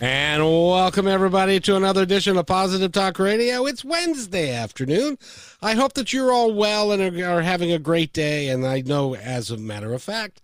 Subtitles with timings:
[0.00, 3.66] And welcome everybody to another edition of Positive Talk Radio.
[3.66, 5.18] It's Wednesday afternoon.
[5.60, 8.48] I hope that you're all well and are having a great day.
[8.48, 10.40] And I know, as a matter of fact,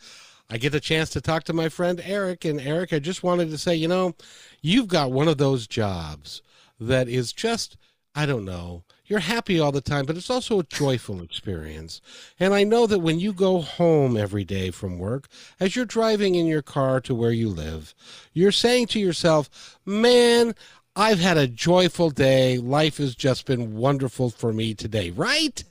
[0.50, 2.44] I get a chance to talk to my friend Eric.
[2.44, 4.16] And Eric, I just wanted to say, you know,
[4.60, 6.42] you've got one of those jobs
[6.80, 7.76] that is just,
[8.12, 12.00] I don't know, you're happy all the time, but it's also a joyful experience.
[12.40, 15.28] And I know that when you go home every day from work,
[15.60, 17.94] as you're driving in your car to where you live,
[18.32, 20.54] you're saying to yourself, man,
[20.96, 22.58] I've had a joyful day.
[22.58, 25.62] Life has just been wonderful for me today, right?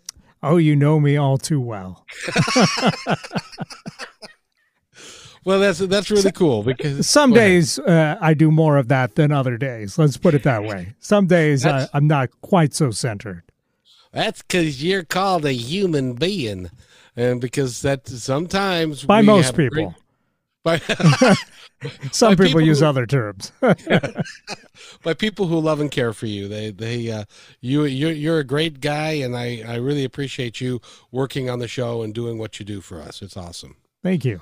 [0.42, 2.06] Oh, you know me all too well.
[5.46, 9.32] well, that's that's really cool because some days uh, I do more of that than
[9.32, 9.98] other days.
[9.98, 10.96] Let's put it that way.
[11.00, 13.44] Some days I, I'm not quite so centered.
[14.12, 16.70] That's because you're called a human being,
[17.16, 19.96] and because that sometimes by most people.
[19.96, 19.96] Great,
[20.64, 20.78] by
[22.12, 23.52] some people, people, use who, other terms.
[25.04, 26.48] by people who love and care for you.
[26.48, 27.26] They they uh,
[27.60, 30.80] you you're, you're a great guy, and I I really appreciate you
[31.12, 33.22] working on the show and doing what you do for us.
[33.22, 33.76] It's awesome.
[34.04, 34.42] Thank you.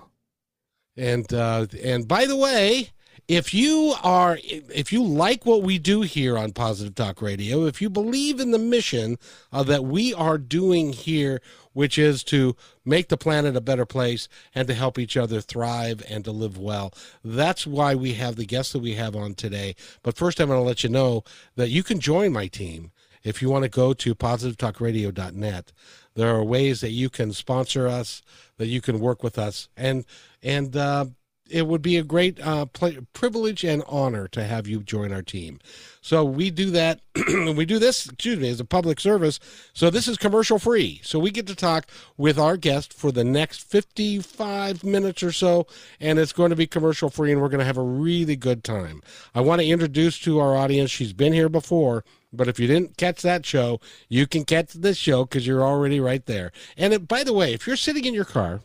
[0.98, 2.90] And uh, and by the way,
[3.28, 7.82] if you are if you like what we do here on Positive Talk Radio, if
[7.82, 9.18] you believe in the mission
[9.54, 11.42] uh, that we are doing here,
[11.72, 16.04] which is to make the planet a better place and to help each other thrive
[16.10, 16.94] and to live well,
[17.24, 19.76] that's why we have the guests that we have on today.
[20.04, 21.24] But first, I'm going to let you know
[21.56, 22.92] that you can join my team
[23.24, 25.72] if you want to go to positivetalkradio.net
[26.22, 28.22] there are ways that you can sponsor us
[28.58, 30.06] that you can work with us and
[30.44, 31.06] and uh,
[31.52, 32.66] it would be a great uh,
[33.14, 35.60] privilege and honor to have you join our team.
[36.02, 37.02] So we do that.
[37.56, 39.40] we do this, excuse me, as a public service.
[39.74, 41.02] So this is commercial free.
[41.04, 41.88] So we get to talk
[42.18, 45.68] with our guest for the next 55 minutes or so,
[46.00, 48.64] and it's going to be commercial free, and we're going to have a really good
[48.64, 49.02] time.
[49.36, 50.90] I want to introduce to our audience.
[50.90, 52.04] She's been here before.
[52.34, 56.00] But if you didn't catch that show, you can catch this show because you're already
[56.00, 56.52] right there.
[56.78, 58.62] And it, by the way, if you're sitting in your car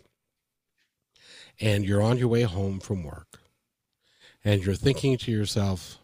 [1.60, 3.40] and you're on your way home from work
[4.44, 5.98] and you're thinking to yourself,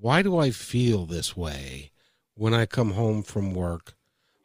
[0.00, 1.90] why do I feel this way
[2.34, 3.94] when I come home from work?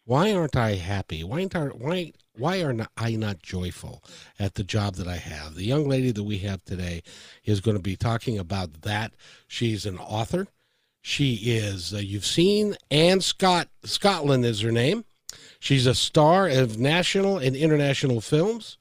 [0.06, 1.24] Why aren't I happy?
[1.24, 4.04] Why aren't I, why why are not, I not joyful
[4.40, 5.56] at the job that I have?
[5.56, 7.04] The young lady that we have today
[7.46, 9.14] is going to be talking about that.
[9.48, 10.48] She's an author.
[11.06, 15.04] She is uh, you've seen Anne Scott Scottlin is her name.
[15.60, 18.78] She's a star of national and international films.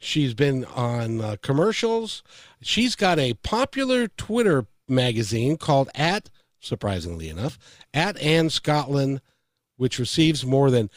[0.00, 2.22] She's been on uh, commercials.
[2.60, 7.56] She's got a popular Twitter magazine called at surprisingly enough
[7.94, 9.20] at Anne Scottlin,
[9.76, 10.90] which receives more than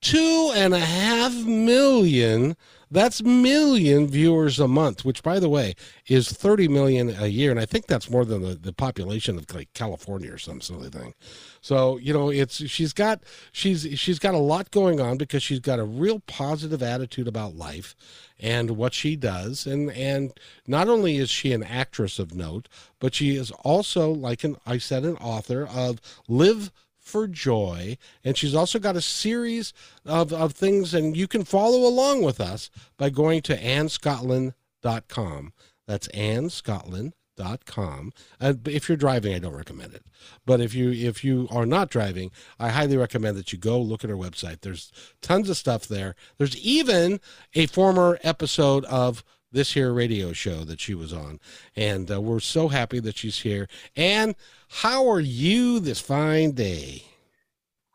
[0.00, 2.56] two and a half million
[2.90, 5.74] that's million viewers a month, which, by the way,
[6.06, 7.50] is 30 million a year.
[7.50, 10.88] And I think that's more than the, the population of like California or some silly
[10.88, 11.14] thing.
[11.60, 15.58] So, you know, it's, she's got, she's, she's got a lot going on because she's
[15.58, 17.96] got a real positive attitude about life
[18.38, 19.66] and what she does.
[19.66, 20.32] And, and
[20.66, 22.68] not only is she an actress of note,
[23.00, 26.70] but she is also, like an, I said, an author of Live
[27.06, 27.96] for joy.
[28.24, 29.72] And she's also got a series
[30.04, 32.68] of, of things, and you can follow along with us
[32.98, 35.52] by going to annescottlin.com.
[35.86, 38.12] That's annescottlin.com.
[38.40, 40.04] Uh, if you're driving, I don't recommend it.
[40.44, 44.02] But if you if you are not driving, I highly recommend that you go look
[44.02, 44.62] at her website.
[44.62, 44.90] There's
[45.22, 46.16] tons of stuff there.
[46.38, 47.20] There's even
[47.54, 49.22] a former episode of
[49.56, 51.40] this here radio show that she was on.
[51.74, 53.68] And uh, we're so happy that she's here.
[53.96, 54.36] And
[54.68, 57.04] how are you this fine day?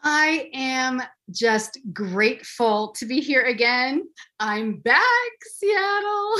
[0.04, 4.08] I am just grateful to be here again.
[4.40, 5.04] I'm back,
[5.42, 6.34] Seattle.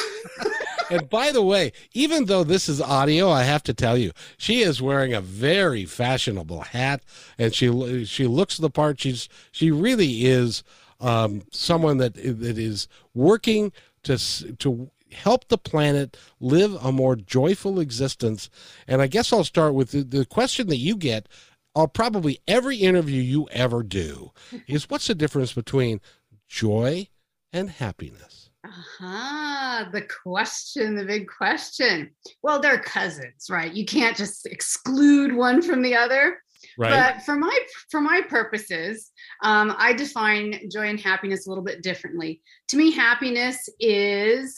[0.90, 4.62] and by the way, even though this is audio, I have to tell you, she
[4.62, 7.04] is wearing a very fashionable hat
[7.38, 9.00] and she she looks the part.
[9.00, 10.64] She's she really is
[11.00, 13.72] um, someone that that is working
[14.04, 14.18] to
[14.58, 18.50] to help the planet live a more joyful existence.
[18.88, 21.28] And I guess I'll start with the, the question that you get.
[21.76, 24.32] I'll probably every interview you ever do
[24.68, 26.02] is what's the difference between
[26.48, 27.08] joy
[27.54, 28.50] and happiness?
[28.64, 29.86] Uh-huh.
[29.92, 32.12] The question, the big question.
[32.44, 33.74] Well, they're cousins, right?
[33.74, 36.42] You can't just exclude one from the other.
[36.78, 37.14] Right.
[37.16, 37.58] But for my
[37.90, 39.12] for my purposes,
[39.44, 42.42] um, I define joy and happiness a little bit differently.
[42.70, 44.58] To me, happiness is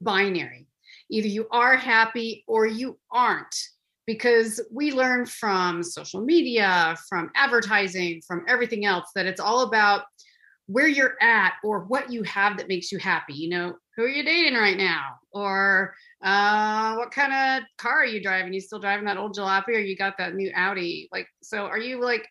[0.00, 0.66] binary.
[1.10, 3.54] Either you are happy or you aren't,
[4.06, 10.02] because we learn from social media, from advertising, from everything else that it's all about
[10.66, 13.32] where you're at or what you have that makes you happy.
[13.34, 15.16] You know, who are you dating right now?
[15.32, 18.52] Or uh, what kind of car are you driving?
[18.52, 21.08] You still driving that old jalopy or you got that new Audi?
[21.10, 22.28] Like, so are you like,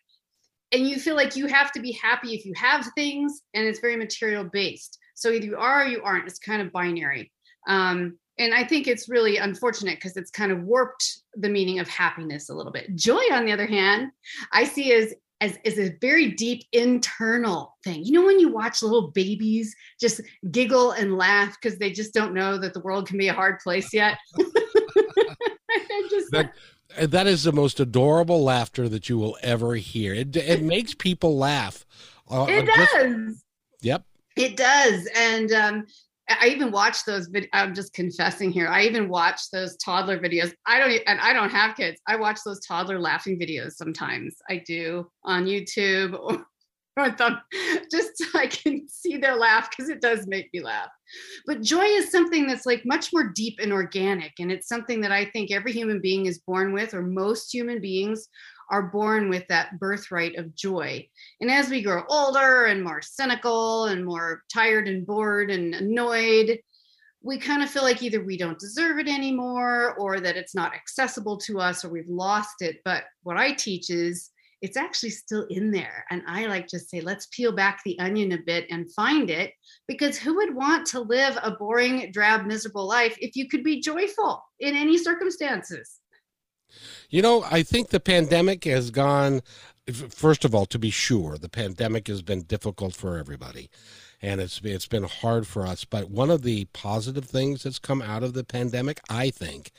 [0.72, 3.80] and you feel like you have to be happy if you have things and it's
[3.80, 4.98] very material based.
[5.14, 6.28] So either you are or you aren't.
[6.28, 7.32] It's kind of binary.
[7.68, 11.88] Um, and I think it's really unfortunate because it's kind of warped the meaning of
[11.88, 12.94] happiness a little bit.
[12.94, 14.10] Joy, on the other hand,
[14.52, 18.04] I see as as, as a very deep internal thing.
[18.04, 20.20] You know, when you watch little babies just
[20.50, 23.60] giggle and laugh because they just don't know that the world can be a hard
[23.60, 24.18] place yet.
[26.10, 26.52] just, that,
[27.00, 30.12] that is the most adorable laughter that you will ever hear.
[30.12, 31.86] It, it makes people laugh.
[32.28, 32.88] Uh, it does.
[32.88, 33.44] Just,
[33.80, 34.04] yep.
[34.36, 35.08] It does.
[35.16, 35.86] And um,
[36.28, 37.28] I even watch those.
[37.28, 38.68] Vid- I'm just confessing here.
[38.68, 40.52] I even watch those toddler videos.
[40.66, 42.00] I don't, and I don't have kids.
[42.06, 44.36] I watch those toddler laughing videos sometimes.
[44.48, 46.46] I do on YouTube or,
[46.98, 47.10] or
[47.90, 50.88] just so I can see their laugh because it does make me laugh.
[51.46, 55.12] But joy is something that's like much more deep and organic, and it's something that
[55.12, 58.28] I think every human being is born with, or most human beings
[58.70, 61.06] are born with that birthright of joy.
[61.40, 66.58] And as we grow older and more cynical and more tired and bored and annoyed,
[67.22, 70.74] we kind of feel like either we don't deserve it anymore or that it's not
[70.74, 72.76] accessible to us or we've lost it.
[72.84, 74.30] But what I teach is
[74.60, 76.04] it's actually still in there.
[76.10, 79.52] And I like to say, let's peel back the onion a bit and find it
[79.86, 83.80] because who would want to live a boring, drab, miserable life if you could be
[83.80, 85.97] joyful in any circumstances?
[87.10, 89.42] You know, I think the pandemic has gone,
[90.10, 93.70] first of all, to be sure, the pandemic has been difficult for everybody.
[94.20, 98.02] And it's it's been hard for us, but one of the positive things that's come
[98.02, 99.70] out of the pandemic, I think,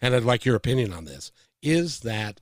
[0.00, 2.40] and I'd like your opinion on this, is that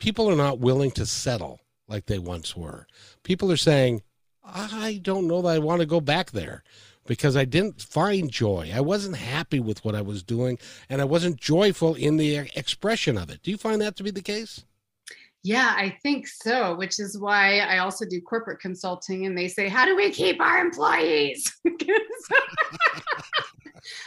[0.00, 2.88] people are not willing to settle like they once were.
[3.22, 4.02] People are saying,
[4.44, 6.64] I don't know that I want to go back there
[7.06, 8.70] because I didn't find joy.
[8.74, 10.58] I wasn't happy with what I was doing
[10.88, 13.42] and I wasn't joyful in the expression of it.
[13.42, 14.64] Do you find that to be the case?
[15.44, 19.68] Yeah, I think so, which is why I also do corporate consulting and they say,
[19.68, 21.52] How do we keep our employees?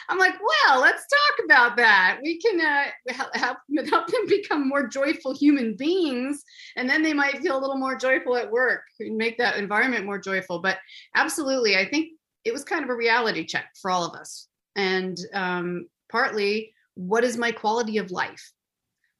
[0.09, 2.19] I'm like, well, let's talk about that.
[2.23, 2.85] We can uh,
[3.33, 3.57] help,
[3.89, 6.43] help them become more joyful human beings,
[6.75, 10.05] and then they might feel a little more joyful at work and make that environment
[10.05, 10.59] more joyful.
[10.59, 10.77] But
[11.15, 12.11] absolutely, I think
[12.45, 14.47] it was kind of a reality check for all of us.
[14.75, 18.51] And um, partly, what is my quality of life?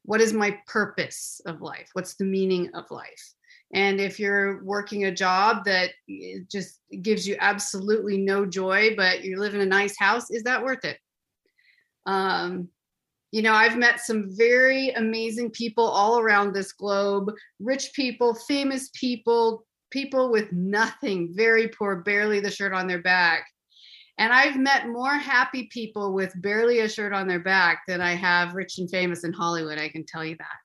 [0.03, 1.89] What is my purpose of life?
[1.93, 3.33] What's the meaning of life?
[3.73, 9.23] And if you're working a job that eh, just gives you absolutely no joy, but
[9.23, 10.99] you live in a nice house, is that worth it?
[12.05, 12.69] Um,
[13.31, 18.91] you know, I've met some very amazing people all around this globe rich people, famous
[18.93, 23.47] people, people with nothing, very poor, barely the shirt on their back.
[24.17, 28.11] And I've met more happy people with barely a shirt on their back than I
[28.11, 29.79] have rich and famous in Hollywood.
[29.79, 30.57] I can tell you that.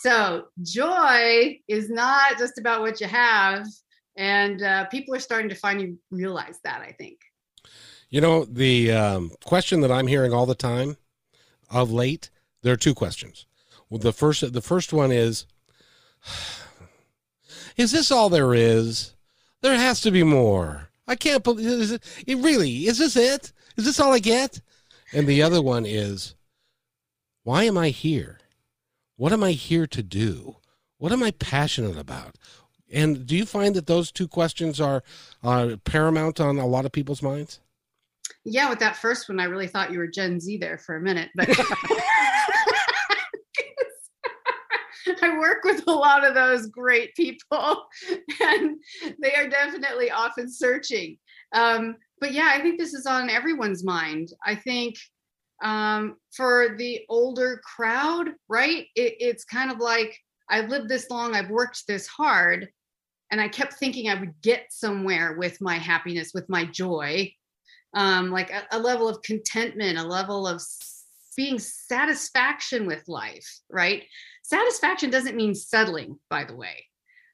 [0.00, 3.66] So, joy is not just about what you have.
[4.16, 7.18] And uh, people are starting to finally realize that, I think.
[8.08, 10.96] You know, the um, question that I'm hearing all the time
[11.68, 12.30] of late,
[12.62, 13.44] there are two questions.
[13.90, 15.44] Well, the first, the first one is,
[17.76, 19.14] is this all there is?
[19.62, 20.88] There has to be more.
[21.06, 23.52] I can't believe is it, it really is this it?
[23.76, 24.60] Is this all I get?
[25.12, 26.34] And the other one is
[27.44, 28.40] why am I here?
[29.16, 30.56] What am I here to do?
[30.98, 32.36] What am I passionate about?
[32.92, 35.02] And do you find that those two questions are
[35.42, 37.60] uh, paramount on a lot of people's minds?
[38.44, 41.00] Yeah, with that first one, I really thought you were Gen Z there for a
[41.00, 41.48] minute, but
[45.22, 47.86] I work with a lot of those great people,
[48.42, 48.78] and
[49.22, 51.18] they are definitely often searching.
[51.52, 54.28] Um, but yeah, I think this is on everyone's mind.
[54.44, 54.96] I think
[55.62, 58.86] um, for the older crowd, right?
[58.94, 60.16] It, it's kind of like
[60.48, 62.68] I've lived this long, I've worked this hard.
[63.30, 67.32] and I kept thinking I would get somewhere with my happiness, with my joy,
[67.94, 70.62] um, like a, a level of contentment, a level of
[71.36, 74.04] being satisfaction with life, right?
[74.46, 76.86] Satisfaction doesn't mean settling, by the way.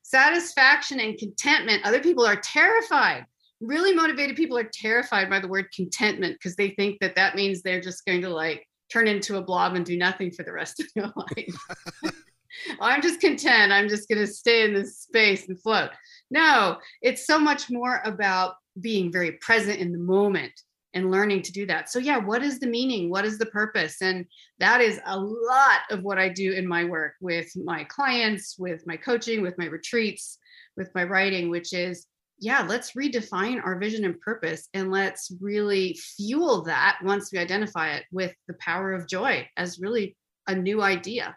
[0.03, 3.27] Satisfaction and contentment, other people are terrified.
[3.61, 7.61] Really motivated people are terrified by the word contentment because they think that that means
[7.61, 10.81] they're just going to like turn into a blob and do nothing for the rest
[10.81, 12.15] of their life.
[12.81, 13.73] I'm just content.
[13.73, 15.91] I'm just going to stay in this space and float.
[16.31, 20.53] No, it's so much more about being very present in the moment
[20.95, 21.91] and learning to do that.
[21.91, 23.11] So, yeah, what is the meaning?
[23.11, 24.03] What is the purpose?
[24.03, 24.27] And
[24.59, 28.83] that is a lot of what I do in my work with my clients, with
[28.87, 30.39] my coaching, with my retreats,
[30.77, 32.07] with my writing, which is,
[32.39, 37.91] yeah, let's redefine our vision and purpose and let's really fuel that once we identify
[37.93, 40.17] it with the power of joy as really
[40.49, 41.37] a new idea.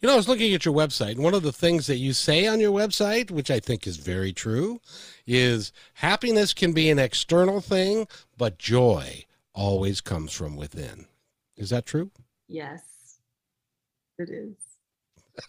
[0.00, 2.12] You know, I was looking at your website, and one of the things that you
[2.12, 4.80] say on your website, which I think is very true,
[5.28, 11.06] is happiness can be an external thing, but joy always comes from within.
[11.56, 12.10] Is that true?
[12.48, 12.82] Yes,
[14.18, 14.56] it is.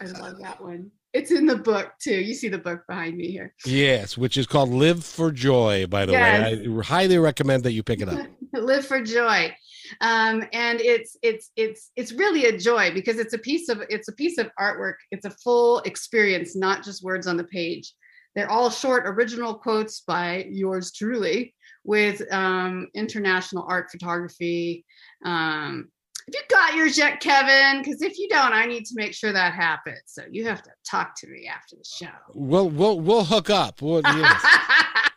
[0.02, 0.92] I love that one.
[1.14, 2.20] It's in the book too.
[2.20, 3.56] You see the book behind me here.
[3.66, 6.58] Yes, which is called Live for Joy, by the yes.
[6.58, 6.68] way.
[6.68, 8.28] I highly recommend that you pick it up.
[8.54, 9.56] Live for Joy
[10.02, 14.08] um, and it's it's it's it's really a joy because it's a piece of it's
[14.08, 17.94] a piece of artwork it's a full experience not just words on the page
[18.40, 21.54] they're all short original quotes by yours truly
[21.84, 24.86] with um, international art photography.
[25.26, 25.90] Um,
[26.26, 29.34] have you got yours yet kevin because if you don't i need to make sure
[29.34, 30.04] that happens.
[30.06, 32.14] So you have to talk to me after the show.
[32.34, 33.82] We'll we'll, we'll hook up.
[33.82, 35.09] We'll, yes.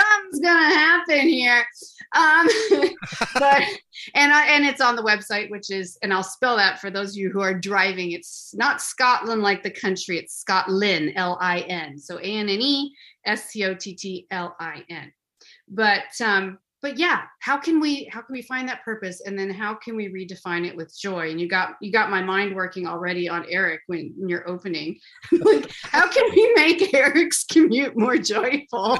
[0.00, 1.64] Something's gonna happen here.
[2.14, 2.48] Um,
[3.34, 3.62] but
[4.14, 7.10] and I, and it's on the website, which is and I'll spell that for those
[7.10, 8.12] of you who are driving.
[8.12, 10.18] It's not Scotland like the country.
[10.18, 11.98] It's Scottlin, L I N.
[11.98, 15.12] So A N N E S C O T T L I N.
[15.68, 19.50] But um, but yeah how can we how can we find that purpose and then
[19.50, 22.86] how can we redefine it with joy and you got you got my mind working
[22.86, 24.98] already on eric when, when you're opening
[25.32, 28.98] like how can we make eric's commute more joyful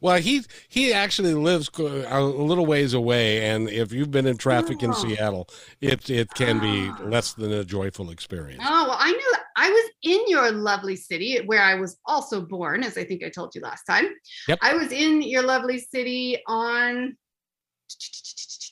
[0.00, 4.78] well he he actually lives a little ways away and if you've been in traffic
[4.80, 4.86] oh.
[4.86, 5.48] in seattle
[5.80, 7.02] it it can be ah.
[7.04, 11.40] less than a joyful experience oh well i knew i was in your lovely city
[11.46, 14.06] where i was also born as i think i told you last time
[14.48, 14.58] yep.
[14.62, 17.16] i was in your lovely city on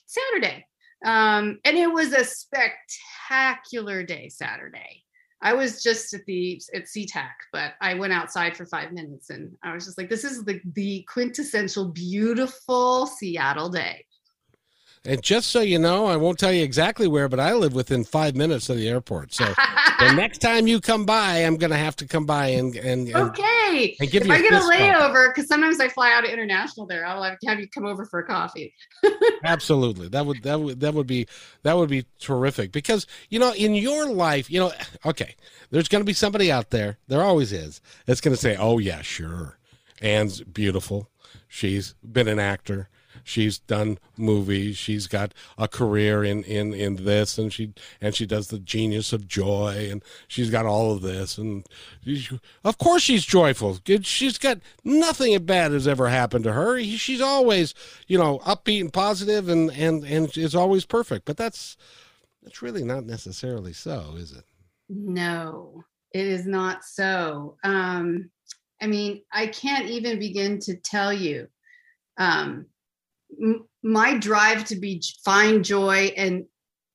[0.07, 0.65] saturday
[1.05, 5.03] um, and it was a spectacular day saturday
[5.43, 9.57] I was just at the at SeaTac, but I went outside for five minutes and
[9.63, 14.05] I was just like, this is the the quintessential beautiful Seattle day.
[15.05, 18.05] And just so you know, I won't tell you exactly where, but I live within
[18.05, 19.35] five minutes of the airport.
[19.35, 22.77] So the next time you come by, I'm going to have to come by and
[22.77, 23.97] and, and okay.
[23.99, 26.87] And give if you I get a layover, because sometimes I fly out of international
[26.87, 28.73] there, I'll have, have you come over for a coffee.
[29.45, 31.27] Absolutely, that would that would that would be
[31.65, 32.71] that would be terrific.
[32.71, 34.73] Because you know, in your life, you know,
[35.05, 35.35] okay,
[35.71, 36.99] there's going to be somebody out there.
[37.09, 37.81] There always is.
[38.07, 39.59] That's going to say, "Oh yeah, sure."
[40.01, 41.09] Anne's beautiful.
[41.49, 42.89] She's been an actor
[43.25, 44.77] she's done movies.
[44.77, 49.13] She's got a career in in in this and she and she does the genius
[49.13, 51.67] of joy and she's got all of this and
[52.05, 53.79] she, of course she's joyful.
[54.03, 56.83] She's got nothing bad has ever happened to her.
[56.83, 57.75] She's always
[58.07, 61.25] you know upbeat and positive and and and is always perfect.
[61.25, 61.77] But that's
[62.43, 64.45] that's really not necessarily so is it?
[64.89, 67.57] No it is not so.
[67.65, 68.31] Um
[68.83, 71.47] i mean i can't even begin to tell you
[72.19, 72.67] um
[73.83, 76.45] my drive to be find joy and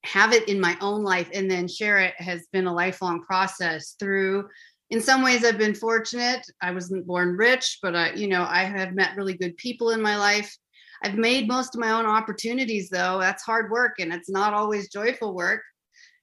[0.04, 3.96] have it in my own life and then share it has been a lifelong process
[4.00, 4.48] through
[4.90, 6.46] in some ways i've been fortunate.
[6.62, 10.02] I wasn't born rich but i you know i have met really good people in
[10.02, 10.56] my life.
[11.04, 13.20] I've made most of my own opportunities though.
[13.20, 15.62] That's hard work and it's not always joyful work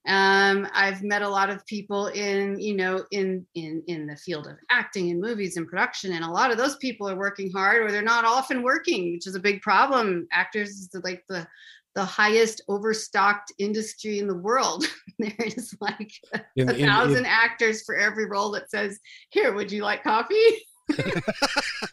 [0.07, 4.47] um, I've met a lot of people in, you know, in in in the field
[4.47, 7.83] of acting and movies and production, and a lot of those people are working hard,
[7.83, 10.29] or they're not often working, which is a big problem.
[10.31, 11.47] Actors is like the
[11.95, 14.85] the highest overstocked industry in the world.
[15.19, 18.99] There's like a, in, a thousand in, in, actors for every role that says,
[19.31, 20.67] "Here, would you like coffee?"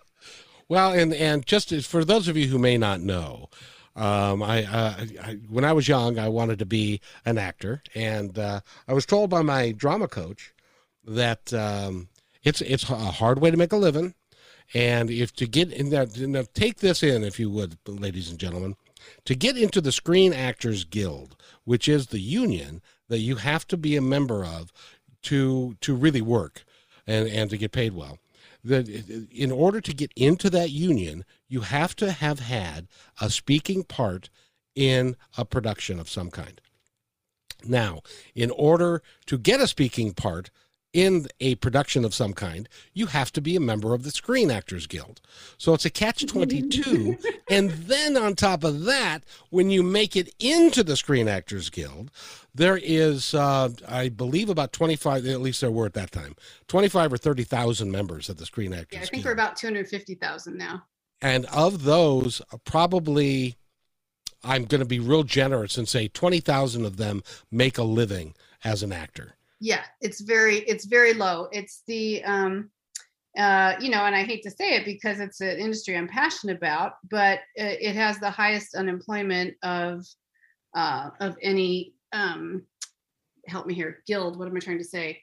[0.68, 3.50] well, and and just for those of you who may not know,
[3.96, 8.38] um, I, uh, I, when I was young, I wanted to be an actor, and
[8.40, 10.54] uh, I was told by my drama coach
[11.06, 12.08] that um,
[12.44, 14.14] it's it's a hard way to make a living,
[14.74, 18.40] and if to get in there, now take this in, if you would, ladies and
[18.40, 18.76] gentlemen,
[19.26, 23.78] to get into the Screen Actors Guild, which is the union that you have to
[23.78, 24.72] be a member of
[25.24, 26.64] to to really work
[27.06, 28.20] and and to get paid well.
[28.64, 32.88] The, in order to get into that union, you have to have had
[33.20, 34.30] a speaking part
[34.76, 36.62] in a production of some kind.
[37.64, 38.02] Now,
[38.36, 40.50] in order to get a speaking part
[40.94, 44.52] in a production of some kind, you have to be a member of the Screen
[44.52, 45.22] Actors Guild.
[45.58, 47.18] So it's a catch 22.
[47.50, 52.12] and then on top of that, when you make it into the Screen Actors Guild,
[52.54, 56.36] there is, uh, I believe, about 25, at least there were at that time,
[56.68, 59.26] 25 or 30,000 members of the Screen Actors yeah, I think Guild.
[59.26, 60.84] we're about 250,000 now.
[61.22, 63.58] And of those, probably
[64.44, 68.84] I'm going to be real generous and say 20,000 of them make a living as
[68.84, 69.36] an actor.
[69.60, 71.48] Yeah, it's very it's very low.
[71.52, 72.72] It's the um
[73.38, 76.58] uh you know, and I hate to say it because it's an industry I'm passionate
[76.58, 80.04] about, but it has the highest unemployment of
[80.76, 82.64] uh of any um
[83.48, 85.22] help me here, guild, what am I trying to say?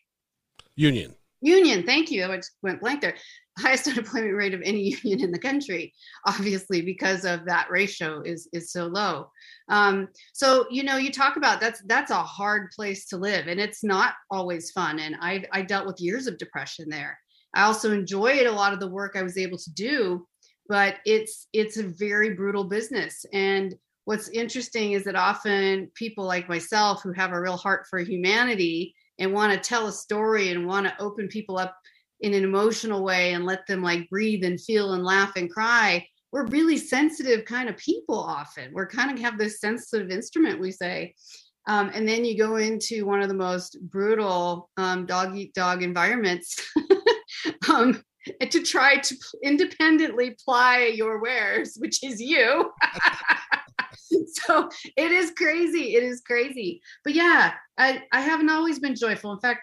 [0.76, 1.14] Union.
[1.40, 2.24] Union, thank you.
[2.24, 3.14] I went blank there.
[3.58, 5.92] Highest unemployment rate of any union in the country,
[6.26, 9.30] obviously, because of that ratio is is so low.
[9.68, 13.58] Um, so you know, you talk about that's that's a hard place to live, and
[13.58, 15.00] it's not always fun.
[15.00, 17.18] And I I dealt with years of depression there.
[17.54, 20.26] I also enjoyed a lot of the work I was able to do,
[20.68, 23.24] but it's it's a very brutal business.
[23.32, 23.74] And
[24.08, 28.94] what's interesting is that often people like myself who have a real heart for humanity
[29.18, 31.76] and want to tell a story and want to open people up
[32.22, 36.02] in an emotional way and let them like breathe and feel and laugh and cry
[36.32, 38.72] we're really sensitive kind of people often.
[38.72, 41.14] We're kind of have this sensitive instrument we say.
[41.66, 45.82] Um, and then you go into one of the most brutal um, dog eat dog
[45.82, 46.56] environments
[47.70, 48.02] um,
[48.40, 52.70] to try to independently ply your wares which is you
[54.32, 55.96] so it is crazy.
[55.96, 56.80] It is crazy.
[57.04, 59.32] But yeah, I, I haven't always been joyful.
[59.32, 59.60] In fact,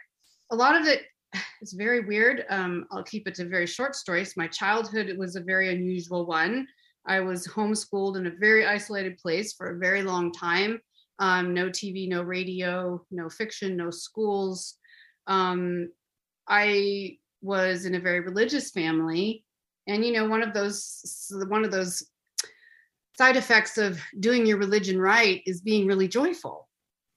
[0.52, 1.04] a lot of it
[1.62, 2.46] is very weird.
[2.50, 4.38] Um, I'll keep it to very short stories.
[4.38, 6.68] My childhood was a very unusual one.
[7.08, 10.80] I was homeschooled in a very isolated place for a very long time.
[11.20, 14.76] Um, no TV, no radio, no fiction, no schools.
[15.28, 15.90] Um,
[16.48, 19.46] I was in a very religious family,
[19.88, 22.04] and you know, one of those one of those
[23.18, 26.68] side effects of doing your religion right is being really joyful.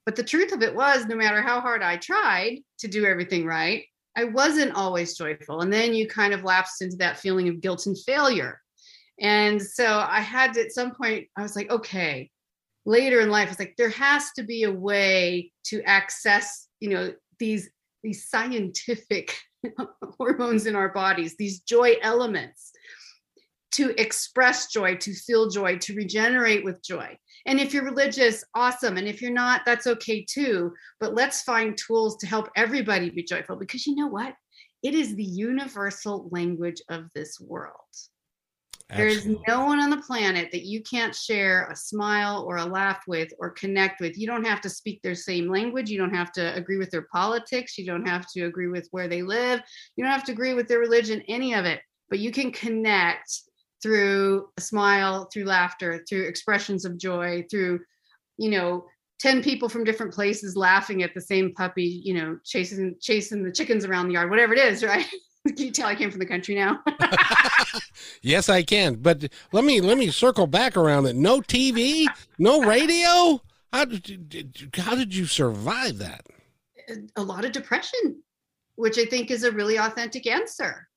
[0.05, 3.45] But the truth of it was, no matter how hard I tried to do everything
[3.45, 3.83] right,
[4.17, 5.61] I wasn't always joyful.
[5.61, 8.59] And then you kind of lapsed into that feeling of guilt and failure.
[9.19, 12.31] And so I had to, at some point, I was like, okay,
[12.85, 17.13] later in life, it's like there has to be a way to access, you know,
[17.37, 17.69] these
[18.01, 19.35] these scientific
[20.17, 22.71] hormones in our bodies, these joy elements
[23.71, 27.17] to express joy, to feel joy, to regenerate with joy.
[27.45, 28.97] And if you're religious, awesome.
[28.97, 30.73] And if you're not, that's okay too.
[30.99, 34.33] But let's find tools to help everybody be joyful because you know what?
[34.81, 37.73] It is the universal language of this world.
[38.95, 42.65] There is no one on the planet that you can't share a smile or a
[42.65, 44.17] laugh with or connect with.
[44.17, 45.91] You don't have to speak their same language.
[45.91, 47.77] You don't have to agree with their politics.
[47.77, 49.61] You don't have to agree with where they live.
[49.95, 51.81] You don't have to agree with their religion, any of it.
[52.09, 53.41] But you can connect
[53.81, 57.79] through a smile, through laughter, through expressions of joy, through,
[58.37, 58.85] you know,
[59.19, 63.51] 10 people from different places laughing at the same puppy, you know, chasing chasing the
[63.51, 65.05] chickens around the yard, whatever it is, right?
[65.47, 66.79] can you tell I came from the country now?
[68.21, 68.95] yes, I can.
[68.95, 71.15] But let me let me circle back around it.
[71.15, 73.41] No TV, no radio.
[73.71, 76.25] How did you, how did you survive that?
[77.15, 78.23] A lot of depression,
[78.75, 80.88] which I think is a really authentic answer.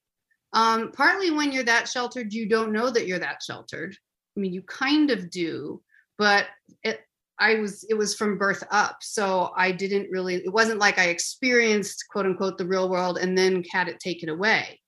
[0.53, 3.97] Um, partly when you're that sheltered, you don't know that you're that sheltered.
[4.37, 5.83] I mean, you kind of do,
[6.19, 6.47] but
[6.83, 7.01] it,
[7.39, 10.37] I was it was from birth up, so I didn't really.
[10.37, 14.29] It wasn't like I experienced quote unquote the real world and then had it taken
[14.29, 14.81] away.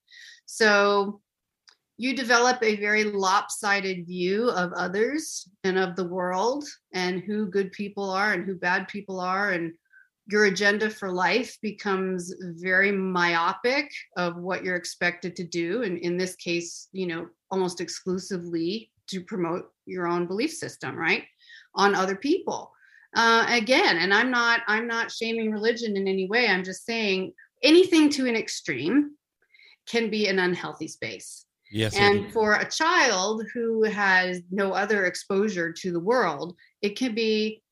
[0.46, 1.20] So
[1.96, 7.70] you develop a very lopsided view of others and of the world and who good
[7.72, 9.72] people are and who bad people are and
[10.26, 16.16] your agenda for life becomes very myopic of what you're expected to do and in
[16.16, 21.24] this case you know almost exclusively to promote your own belief system right
[21.74, 22.70] on other people.
[23.16, 26.48] Uh, again and i'm not i'm not shaming religion in any way.
[26.48, 27.32] I'm just saying
[27.62, 29.12] anything to an extreme
[29.86, 31.46] can be an unhealthy space.
[31.70, 37.14] Yes and for a child who has no other exposure to the world it can
[37.14, 37.62] be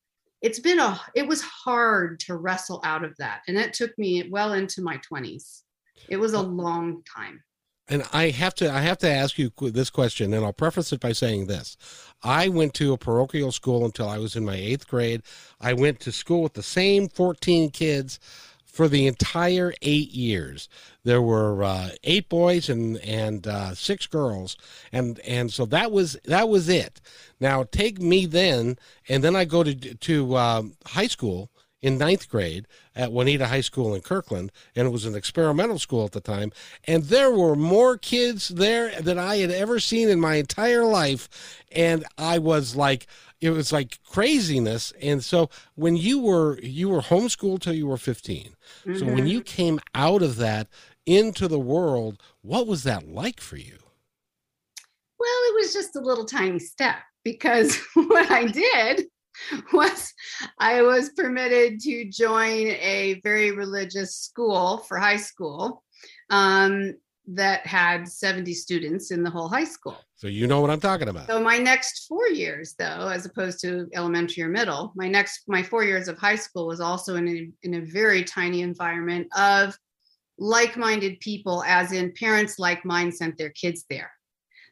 [0.43, 4.29] it's been a it was hard to wrestle out of that and it took me
[4.29, 5.63] well into my 20s
[6.09, 7.41] it was a long time.
[7.87, 10.99] And i have to i have to ask you this question and i'll preface it
[11.01, 11.75] by saying this.
[12.23, 15.23] I went to a parochial school until i was in my eighth grade.
[15.59, 18.19] I went to school with the same 14 kids
[18.73, 20.67] for the entire eight years.
[21.03, 24.57] There were uh, eight boys and and uh, six girls,
[24.91, 26.99] and and so that was that was it.
[27.39, 31.51] Now take me then, and then I go to to um, high school
[31.83, 36.05] in ninth grade at Juanita High School in Kirkland, and it was an experimental school
[36.05, 36.51] at the time.
[36.85, 41.27] And there were more kids there than I had ever seen in my entire life.
[41.73, 43.05] And I was like,
[43.43, 44.93] it was like craziness.
[45.01, 48.55] And so when you were you were homeschooled till you were 15.
[48.85, 48.95] Mm-hmm.
[48.95, 49.27] So when mm-hmm.
[49.27, 50.69] you came out of that
[51.05, 53.77] into the world, what was that like for you?
[55.19, 59.07] Well, it was just a little tiny step because what I did
[59.73, 60.13] was
[60.59, 65.83] I was permitted to join a very religious school for high school
[66.29, 66.93] um,
[67.27, 69.97] that had 70 students in the whole high school.
[70.15, 71.27] So you know what I'm talking about.
[71.27, 75.63] So my next four years, though, as opposed to elementary or middle, my next my
[75.63, 79.77] four years of high school was also in a, in a very tiny environment of
[80.37, 84.11] like-minded people, as in parents like mine sent their kids there.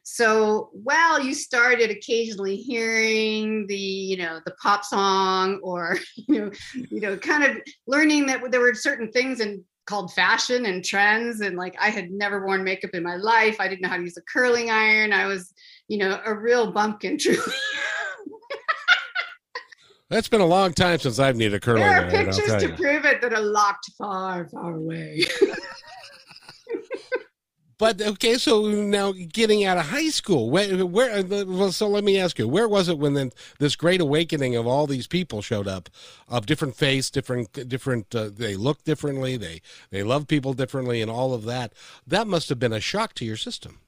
[0.04, 6.50] So while you started occasionally hearing the, you know, the pop song or, you know,
[6.74, 11.40] you know, kind of learning that there were certain things and called fashion and trends
[11.40, 13.56] and like I had never worn makeup in my life.
[13.58, 15.12] I didn't know how to use a curling iron.
[15.12, 15.52] I was,
[15.88, 17.40] you know, a real bumpkin truly.
[20.10, 22.10] That's been a long time since I've needed a curling iron.
[22.10, 25.24] There are pictures to prove it that are locked far, far away.
[27.82, 31.24] But okay, so now getting out of high school, where, where?
[31.24, 34.68] Well, so let me ask you, where was it when then this great awakening of
[34.68, 35.88] all these people showed up,
[36.28, 38.14] of different face, different, different?
[38.14, 41.72] Uh, they look differently, they they love people differently, and all of that.
[42.06, 43.80] That must have been a shock to your system.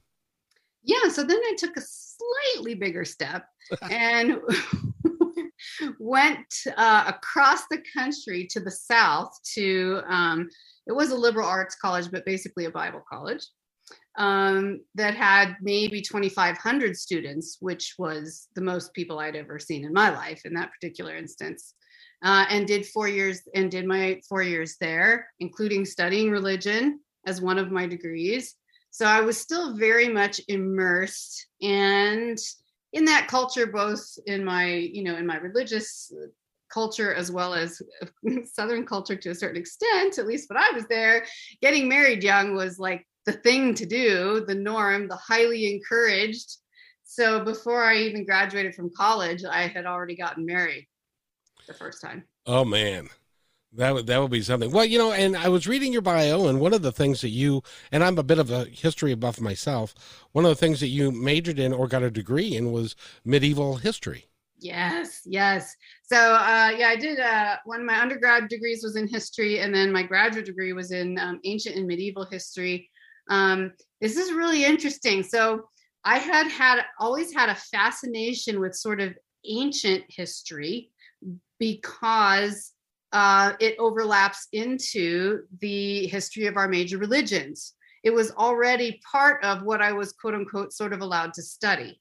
[0.83, 1.09] Yeah.
[1.09, 3.47] So then I took a slightly bigger step
[3.93, 4.41] and
[6.01, 10.03] went uh, across the country to the south to.
[10.09, 10.49] Um,
[10.89, 13.47] it was a liberal arts college, but basically a Bible college
[14.17, 19.93] um, that had maybe 2,500 students, which was the most people I'd ever seen in
[19.93, 21.75] my life in that particular instance.
[22.23, 27.43] Uh, and did four years and did my four years there, including studying religion as
[27.43, 28.55] one of my degrees.
[28.91, 32.39] So I was still very much immersed and
[32.95, 36.13] in that culture, both in my, you know, in my religious
[36.73, 37.83] culture as well as
[38.53, 41.27] Southern culture to a certain extent, at least when I was there.
[41.61, 46.59] Getting married young was like the thing to do, the norm, the highly encouraged.
[47.05, 50.87] So before I even graduated from college, I had already gotten married
[51.67, 52.25] the first time.
[52.47, 53.09] Oh man.
[53.77, 54.71] That would that would be something.
[54.71, 57.31] Well, you know, and I was reading your bio, and one of the things that
[57.31, 59.97] you and I'm a bit of a history buff myself.
[60.31, 63.77] One of the things that you majored in or got a degree in was medieval
[63.77, 64.27] history.
[64.61, 65.75] Yes, yes.
[66.05, 67.19] So uh, yeah, I did.
[67.19, 70.93] Uh, one of my undergrad degrees was in history, and then my graduate degree was
[70.93, 72.89] in um, ancient and medieval history.
[73.29, 75.23] Um, this is really interesting.
[75.23, 75.69] So
[76.05, 79.15] I had had always had a fascination with sort of
[79.47, 80.91] ancient history
[81.59, 82.73] because
[83.13, 87.75] uh, it overlaps into the history of our major religions.
[88.03, 92.01] It was already part of what I was quote unquote sort of allowed to study.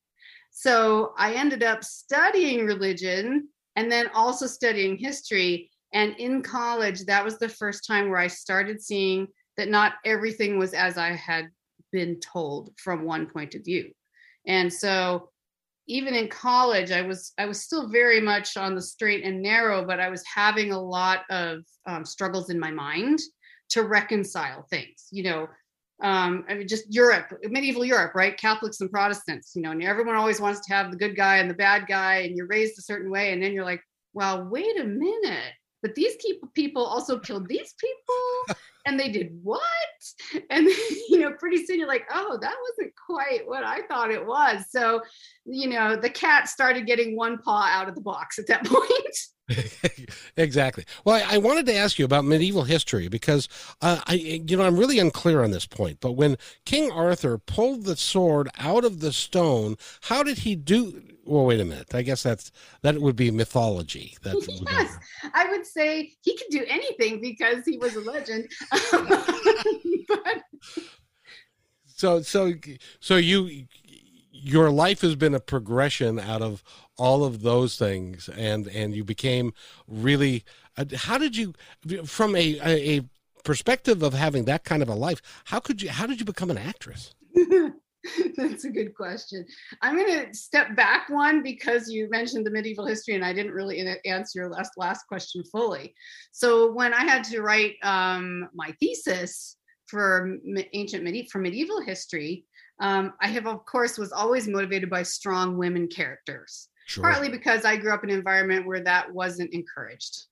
[0.51, 5.71] So I ended up studying religion and then also studying history.
[5.93, 10.57] And in college, that was the first time where I started seeing that not everything
[10.57, 11.49] was as I had
[11.91, 13.91] been told from one point of view.
[14.45, 15.29] And so
[15.87, 19.85] even in college i was i was still very much on the straight and narrow
[19.85, 23.19] but i was having a lot of um, struggles in my mind
[23.69, 25.47] to reconcile things you know?
[26.01, 28.37] Um, i mean just europe medieval europe right?
[28.37, 31.49] Catholics and protestants you know and everyone always wants to have the good guy and
[31.49, 33.81] the bad guy and you're raised a certain way and then you're like
[34.13, 36.15] well wait a minute but these
[36.53, 39.61] people also killed these people and they did what?
[40.49, 40.67] And
[41.09, 44.65] you know pretty soon you're like oh that wasn't quite what i thought it was.
[44.69, 45.01] So
[45.45, 49.17] you know the cat started getting one paw out of the box at that point.
[50.37, 50.85] Exactly.
[51.05, 53.47] Well I, I, wanted to ask you about medieval history because
[53.81, 57.83] uh, i you know i'm really unclear on this point but when king arthur pulled
[57.83, 61.93] the sword out of the stone how did he do well wait a minute.
[61.93, 64.97] I guess that's that would be mythology that's yes
[65.33, 68.49] i would say he could do anything because he was a legend
[70.07, 70.43] but...
[71.85, 72.53] so so
[72.99, 73.65] so you
[74.31, 76.63] your life has been a progression out of
[76.97, 79.53] all of those things and and you became
[79.87, 80.43] really
[80.95, 81.53] how did you
[82.05, 83.01] from a, a
[83.43, 86.51] perspective of having that kind of a life how could you how did you become
[86.51, 87.13] an actress
[88.35, 89.45] That's a good question.
[89.81, 93.53] I'm going to step back one because you mentioned the medieval history, and I didn't
[93.53, 95.95] really answer your last last question fully.
[96.31, 100.37] So when I had to write um, my thesis for
[100.73, 102.45] ancient medieval for medieval history,
[102.79, 106.69] um, I have of course was always motivated by strong women characters.
[106.87, 107.03] Sure.
[107.03, 110.25] Partly because I grew up in an environment where that wasn't encouraged,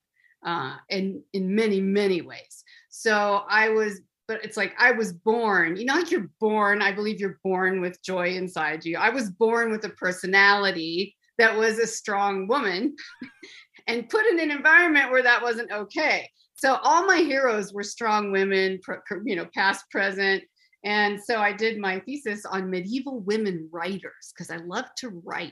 [0.45, 2.63] uh, in in many many ways.
[2.89, 4.01] So I was
[4.31, 7.81] but it's like I was born, you know, like you're born, I believe you're born
[7.81, 8.97] with joy inside you.
[8.97, 12.95] I was born with a personality that was a strong woman
[13.87, 16.29] and put in an environment where that wasn't okay.
[16.53, 18.79] So all my heroes were strong women,
[19.25, 20.45] you know, past, present.
[20.85, 25.51] And so I did my thesis on medieval women writers because I love to write.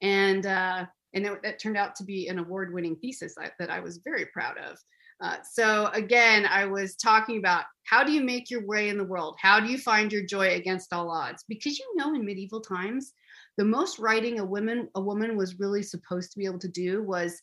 [0.00, 4.00] And, uh, and that, turned out to be an award-winning thesis that, that I was
[4.02, 4.78] very proud of.
[5.20, 9.04] Uh, so again, I was talking about how do you make your way in the
[9.04, 9.36] world?
[9.40, 11.44] How do you find your joy against all odds?
[11.48, 13.12] Because you know, in medieval times,
[13.58, 17.02] the most writing a woman a woman was really supposed to be able to do
[17.02, 17.40] was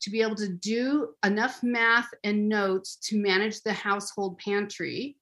[0.00, 5.16] to be able to do enough math and notes to manage the household pantry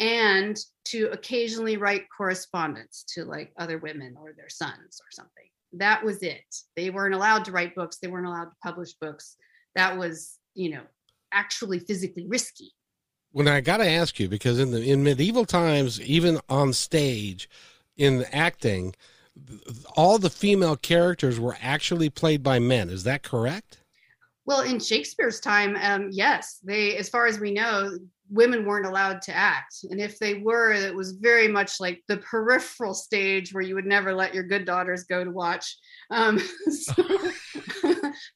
[0.00, 5.44] and to occasionally write correspondence to like other women or their sons or something.
[5.74, 6.42] That was it.
[6.74, 9.36] They weren't allowed to write books, they weren't allowed to publish books.
[9.76, 10.82] That was, you know,
[11.32, 12.72] actually physically risky.
[13.32, 17.48] When I got to ask you, because in the in medieval times, even on stage,
[17.96, 18.94] in acting,
[19.96, 22.90] all the female characters were actually played by men.
[22.90, 23.78] Is that correct?
[24.46, 27.96] Well, in Shakespeare's time, um, yes, they, as far as we know,
[28.30, 32.16] women weren't allowed to act, and if they were, it was very much like the
[32.16, 35.76] peripheral stage where you would never let your good daughters go to watch.
[36.10, 36.38] Um,
[36.70, 36.94] so,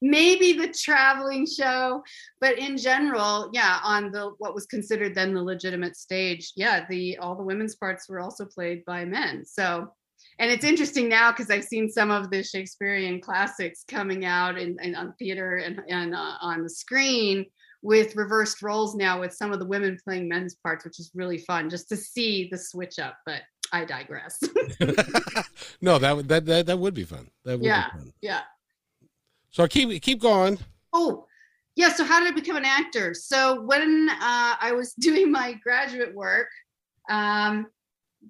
[0.01, 2.03] maybe the traveling show,
[2.41, 7.19] but in general, yeah, on the what was considered then the legitimate stage, yeah, the
[7.19, 9.45] all the women's parts were also played by men.
[9.45, 9.93] So
[10.39, 14.77] and it's interesting now because I've seen some of the Shakespearean classics coming out in,
[14.83, 17.47] in on theater and, and uh, on the screen
[17.83, 21.39] with reversed roles now with some of the women playing men's parts, which is really
[21.39, 23.17] fun just to see the switch up.
[23.27, 23.43] But
[23.73, 24.41] I digress.
[25.81, 27.29] no, that would that, that that would be fun.
[27.45, 28.41] That would yeah, yeah.
[29.55, 30.59] So keep keep going.
[30.93, 31.27] Oh,
[31.77, 31.91] yeah.
[31.91, 33.15] So how did I become an actor?
[33.15, 36.49] So when uh, I was doing my graduate work,
[37.09, 37.69] um,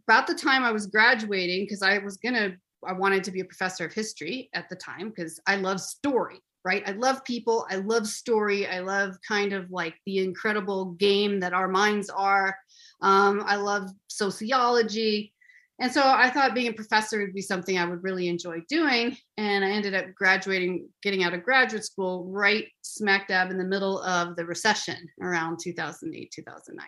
[0.07, 2.57] about the time I was graduating, because I was gonna,
[2.87, 6.43] I wanted to be a professor of history at the time because I love story.
[6.63, 6.83] Right.
[6.87, 7.67] I love people.
[7.71, 8.67] I love story.
[8.67, 12.55] I love kind of like the incredible game that our minds are.
[13.01, 15.34] Um, I love sociology.
[15.81, 19.17] And so I thought being a professor would be something I would really enjoy doing.
[19.37, 23.65] And I ended up graduating, getting out of graduate school right smack dab in the
[23.65, 26.87] middle of the recession around 2008, 2009.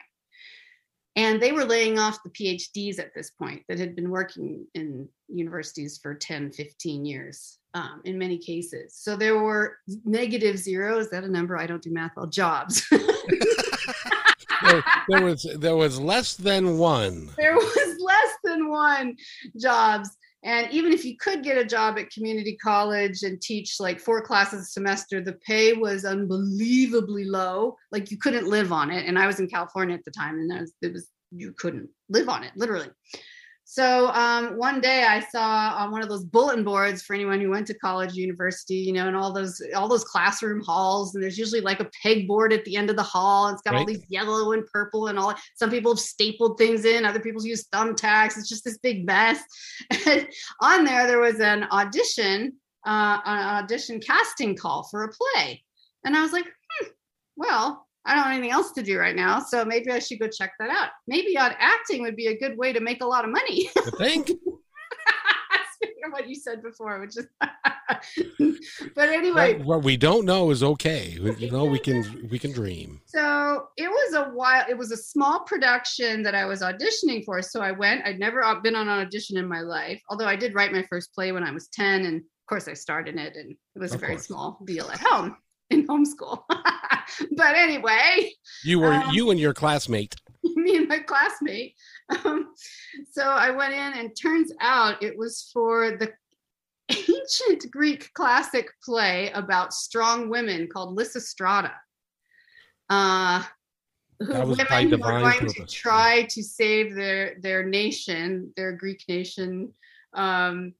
[1.16, 5.08] And they were laying off the PhDs at this point that had been working in
[5.28, 8.94] universities for 10, 15 years um, in many cases.
[8.94, 10.98] So there were negative zero.
[10.98, 11.56] Is that a number?
[11.56, 12.26] I don't do math well.
[12.26, 12.86] Jobs.
[14.62, 17.30] there, there was there was less than one.
[17.36, 17.85] There was
[18.68, 19.16] one
[19.60, 20.10] jobs.
[20.42, 24.22] And even if you could get a job at community college and teach like four
[24.22, 27.76] classes a semester, the pay was unbelievably low.
[27.90, 29.06] Like you couldn't live on it.
[29.06, 32.28] And I was in California at the time, and was, it was you couldn't live
[32.28, 32.88] on it, literally.
[33.68, 37.50] So um, one day I saw on one of those bulletin boards for anyone who
[37.50, 41.36] went to college, university, you know, and all those all those classroom halls, and there's
[41.36, 43.48] usually like a pegboard at the end of the hall.
[43.48, 43.80] It's got right.
[43.80, 45.34] all these yellow and purple and all.
[45.56, 48.38] Some people have stapled things in, other people use thumbtacks.
[48.38, 49.42] It's just this big mess.
[50.06, 50.28] And
[50.60, 52.52] on there, there was an audition,
[52.86, 55.64] uh, an audition casting call for a play,
[56.04, 56.88] and I was like, hmm,
[57.34, 60.28] well, I don't have anything else to do right now, so maybe I should go
[60.28, 60.90] check that out.
[61.08, 63.68] Maybe on acting would be a good way to make a lot of money.
[63.76, 64.30] I think.
[65.74, 67.26] Speaking of what you said before, which is,
[68.94, 71.18] but anyway, what, what, we don't know is okay.
[71.20, 73.00] You know, we can we can dream.
[73.06, 74.64] So it was a while.
[74.68, 77.42] It was a small production that I was auditioning for.
[77.42, 78.06] So I went.
[78.06, 81.12] I'd never been on an audition in my life, although I did write my first
[81.12, 83.92] play when I was ten, and of course I starred in it, and it was
[83.92, 84.26] of a very course.
[84.26, 85.36] small deal at home
[85.70, 86.42] in homeschool.
[86.48, 88.32] but anyway,
[88.64, 90.16] you were um, you and your classmate.
[90.56, 91.74] Me and my classmate.
[92.24, 92.52] Um,
[93.10, 96.12] so I went in, and turns out it was for the
[96.90, 101.72] ancient Greek classic play about strong women called Lysistrata.
[102.88, 103.42] Uh,
[104.20, 105.54] who women who were going purpose.
[105.54, 109.72] to try to save their their nation, their Greek nation,
[110.14, 110.72] um,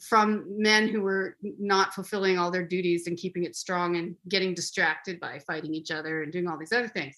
[0.00, 4.54] from men who were not fulfilling all their duties and keeping it strong and getting
[4.54, 7.16] distracted by fighting each other and doing all these other things.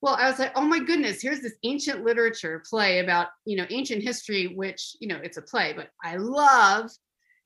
[0.00, 3.66] well, I was like, oh my goodness, here's this ancient literature play about, you know,
[3.70, 6.90] ancient history, which, you know, it's a play, but I love.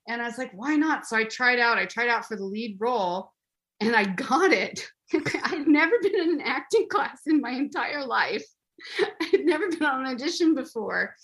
[0.07, 1.05] And I was like, why not?
[1.05, 3.31] So I tried out, I tried out for the lead role
[3.79, 4.87] and I got it.
[5.43, 8.45] I'd never been in an acting class in my entire life.
[9.21, 11.15] I'd never been on an audition before.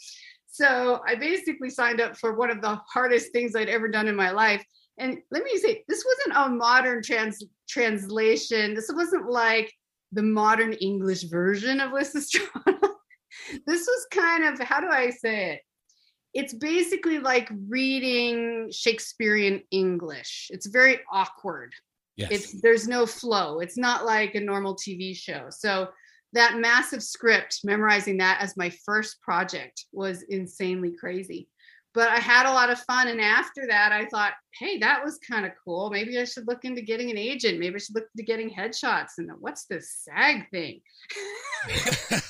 [0.54, 4.16] So I basically signed up for one of the hardest things I'd ever done in
[4.16, 4.64] my life.
[5.00, 8.76] And let me say, this wasn't a modern trans translation.
[8.76, 9.74] This wasn't like
[10.12, 12.78] the modern English version of Lysistrata.
[13.66, 15.62] this was kind of, how do I say it?
[16.36, 20.52] It's basically like reading Shakespearean English.
[20.52, 21.74] It's very awkward.
[22.16, 22.30] Yes.
[22.32, 23.60] It's there's no flow.
[23.60, 25.48] It's not like a normal TV show.
[25.50, 25.90] So
[26.34, 31.48] that massive script, memorizing that as my first project was insanely crazy.
[31.94, 33.08] But I had a lot of fun.
[33.08, 35.92] And after that, I thought, hey, that was kind of cool.
[35.92, 37.60] Maybe I should look into getting an agent.
[37.60, 39.20] Maybe I should look into getting headshots.
[39.20, 40.82] And what's this SAG thing?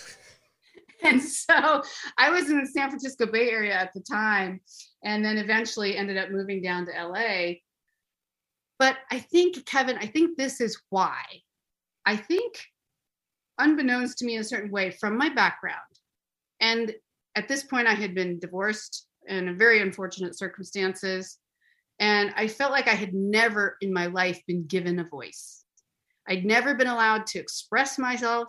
[1.04, 1.82] and so
[2.18, 4.60] I was in the San Francisco Bay Area at the time,
[5.06, 7.54] and then eventually ended up moving down to LA.
[8.80, 11.24] But I think, Kevin, I think this is why.
[12.06, 12.66] I think
[13.64, 15.80] unbeknownst to me in a certain way from my background.
[16.60, 16.94] And
[17.36, 21.40] at this point, I had been divorced in very unfortunate circumstances.
[22.00, 25.64] And I felt like I had never in my life been given a voice.
[26.28, 28.48] I'd never been allowed to express myself.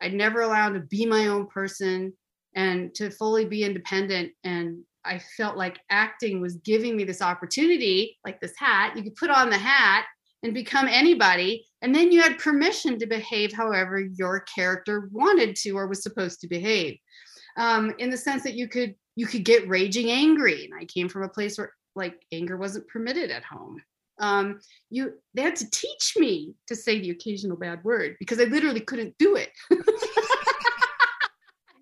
[0.00, 2.12] I'd never allowed to be my own person
[2.54, 4.32] and to fully be independent.
[4.44, 8.96] And I felt like acting was giving me this opportunity, like this hat.
[8.96, 10.06] You could put on the hat
[10.42, 15.70] and become anybody and then you had permission to behave however your character wanted to
[15.72, 16.96] or was supposed to behave
[17.56, 20.64] um, in the sense that you could you could get raging angry.
[20.64, 23.82] And i came from a place where like anger wasn't permitted at home.
[24.18, 28.44] Um, you they had to teach me to say the occasional bad word because i
[28.44, 29.50] literally couldn't do it.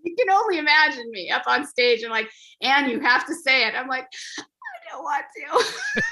[0.04, 2.30] You can only imagine me up on stage and like
[2.62, 3.74] and you have to say it.
[3.74, 4.06] I'm like
[4.38, 4.42] i
[4.90, 5.24] don't want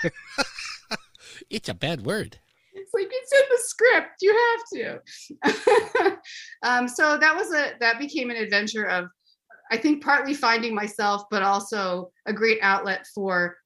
[0.02, 0.10] to.
[1.50, 2.38] It's a bad word.
[2.76, 4.16] It's like it's in the script.
[4.20, 5.00] You
[5.42, 6.18] have to.
[6.62, 9.06] um, so that was a that became an adventure of,
[9.72, 13.56] I think, partly finding myself, but also a great outlet for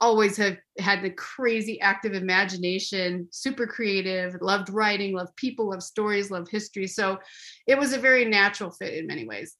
[0.00, 6.28] always have had the crazy active imagination, super creative, loved writing, loved people, loved stories,
[6.28, 6.88] loved history.
[6.88, 7.18] So
[7.68, 9.56] it was a very natural fit in many ways.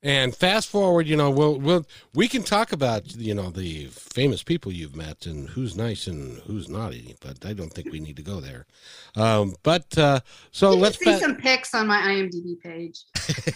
[0.00, 1.84] And fast forward, you know, we'll we'll
[2.14, 6.38] we can talk about you know the famous people you've met and who's nice and
[6.42, 8.66] who's naughty, but I don't think we need to go there.
[9.16, 10.20] Um, but uh,
[10.52, 13.00] so you let's see fa- some pics on my IMDb page.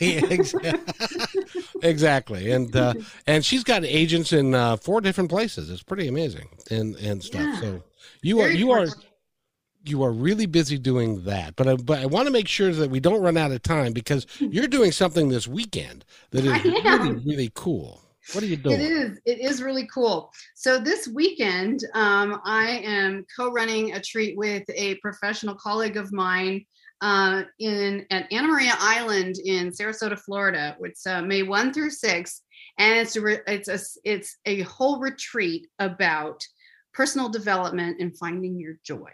[1.82, 2.94] exactly, and uh,
[3.28, 5.70] and she's got agents in uh, four different places.
[5.70, 7.40] It's pretty amazing and and stuff.
[7.40, 7.60] Yeah.
[7.60, 7.82] So
[8.20, 8.86] you Very are you are
[9.84, 11.56] you are really busy doing that.
[11.56, 13.92] But I, but I want to make sure that we don't run out of time
[13.92, 18.02] because you're doing something this weekend that is really really cool.
[18.32, 18.80] What are you doing?
[18.80, 19.20] It is.
[19.24, 20.30] It is really cool.
[20.54, 26.64] So this weekend, um, I am co-running a treat with a professional colleague of mine
[27.00, 30.76] uh, in at Anna Maria Island in Sarasota, Florida.
[30.80, 32.42] It's uh, May one through six,
[32.78, 36.46] and it's a it's a it's a whole retreat about
[36.94, 39.10] personal development and finding your joy.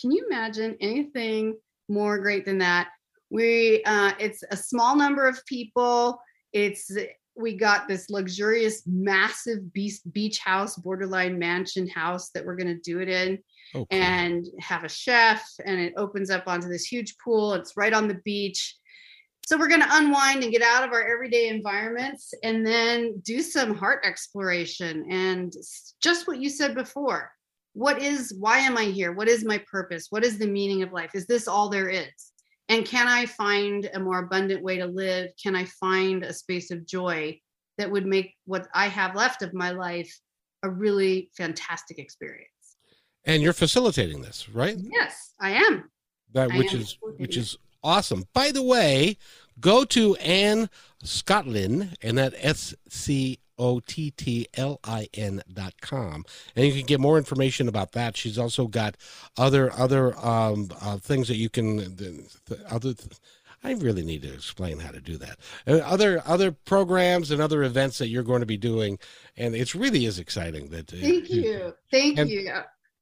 [0.00, 1.56] Can you imagine anything
[1.88, 2.88] more great than that?
[3.30, 6.20] We uh, it's a small number of people.
[6.52, 6.90] It's
[7.36, 12.80] we got this luxurious, massive beach, beach house, borderline mansion house that we're going to
[12.80, 13.38] do it in,
[13.74, 15.46] oh, and have a chef.
[15.64, 17.54] And it opens up onto this huge pool.
[17.54, 18.76] It's right on the beach.
[19.46, 23.42] So we're going to unwind and get out of our everyday environments, and then do
[23.42, 25.52] some heart exploration and
[26.00, 27.32] just what you said before
[27.74, 29.12] what is why am i here?
[29.12, 30.06] What is my purpose?
[30.10, 31.10] What is the meaning of life?
[31.14, 32.32] Is this all there is?
[32.68, 35.30] And can i find a more abundant way to live?
[35.42, 37.38] Can i find a space of joy
[37.78, 40.12] that would make what i have left of my life
[40.62, 42.48] a really fantastic experience?
[43.24, 44.76] And you're facilitating this right?
[44.78, 45.90] Yes i am.
[46.32, 48.24] That which is which is awesome.
[48.32, 49.16] By the way
[49.60, 50.68] go to anne
[51.04, 56.24] scottlin and that s c O T T L I N dot com,
[56.56, 58.16] and you can get more information about that.
[58.16, 58.96] She's also got
[59.36, 62.94] other other um, uh, things that you can the, the other.
[63.62, 65.38] I really need to explain how to do that.
[65.66, 68.98] Uh, other other programs and other events that you're going to be doing,
[69.36, 70.70] and it really is exciting.
[70.70, 72.50] That uh, thank you, thank and, you.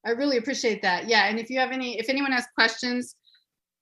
[0.04, 1.08] I really appreciate that.
[1.08, 3.14] Yeah, and if you have any, if anyone has questions,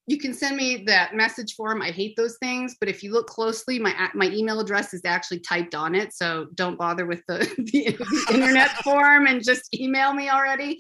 [0.06, 1.82] you can send me that message form.
[1.82, 5.40] I hate those things, but if you look closely, my my email address is actually
[5.40, 6.12] typed on it.
[6.12, 10.78] So don't bother with the, the, the internet form and just email me already.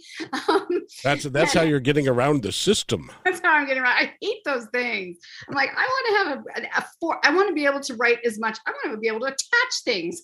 [0.48, 0.68] Um,
[1.02, 3.10] that's that's how you're getting around the system.
[3.24, 3.96] That's how I'm getting around.
[3.96, 5.18] I hate those things.
[5.48, 7.18] I'm like, I want to have a, a for.
[7.24, 8.58] I want to be able to write as much.
[8.66, 10.22] I want to be able to attach things.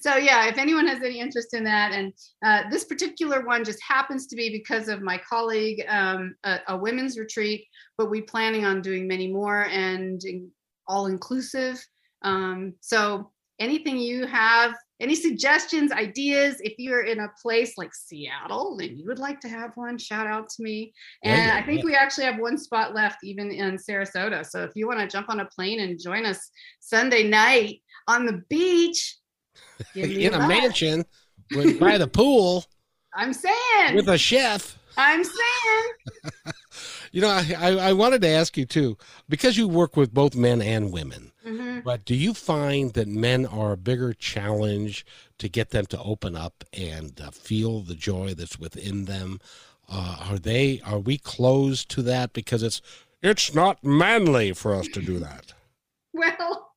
[0.00, 2.12] so yeah if anyone has any interest in that and
[2.44, 6.76] uh, this particular one just happens to be because of my colleague um, a, a,
[6.76, 7.64] women's retreat
[7.98, 10.22] but we're planning on doing many more and
[10.88, 11.84] all inclusive
[12.22, 18.78] um, so anything you have any suggestions ideas if you're in a place like seattle
[18.80, 20.92] and you would like to have one shout out to me
[21.24, 21.84] and yeah, i think yeah.
[21.84, 25.28] we actually have one spot left even in sarasota so if you want to jump
[25.28, 29.18] on a plane and join us sunday night on the beach
[29.94, 31.04] in a mansion
[31.54, 32.64] with, by the pool.
[33.14, 34.78] I'm saying with a chef.
[34.96, 36.52] I'm saying.
[37.12, 38.96] you know, I, I, I wanted to ask you too
[39.28, 41.30] because you work with both men and women.
[41.46, 41.80] Mm-hmm.
[41.80, 45.04] But do you find that men are a bigger challenge
[45.38, 49.40] to get them to open up and uh, feel the joy that's within them?
[49.88, 52.80] Uh, are they are we closed to that because it's
[53.22, 55.52] it's not manly for us to do that?
[56.14, 56.68] Well,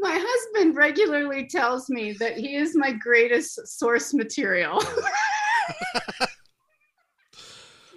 [0.00, 4.82] my husband regularly tells me that he is my greatest source material.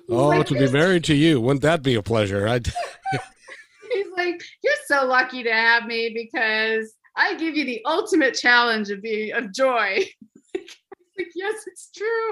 [0.10, 2.48] oh, like, to be married to you, wouldn't that be a pleasure?
[2.48, 2.68] I'd...
[3.94, 8.90] he's like, you're so lucky to have me because I give you the ultimate challenge
[8.90, 10.06] of being of joy.
[10.56, 12.32] like, yes, it's true.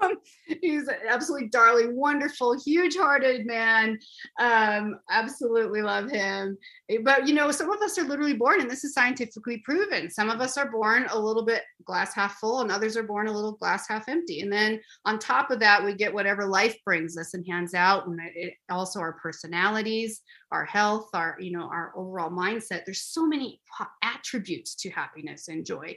[0.60, 3.98] he's an absolutely darling, wonderful, huge-hearted man.
[4.40, 6.56] Um, absolutely love him.
[7.02, 10.10] But you know, some of us are literally born, and this is scientifically proven.
[10.10, 13.28] Some of us are born a little bit glass half full, and others are born
[13.28, 14.40] a little glass half empty.
[14.40, 18.06] And then on top of that, we get whatever life brings us and hands out,
[18.06, 20.22] and it, also our personalities,
[20.52, 22.84] our health, our you know, our overall mindset.
[22.84, 23.60] There's so many
[24.02, 25.96] attributes to happiness and joy.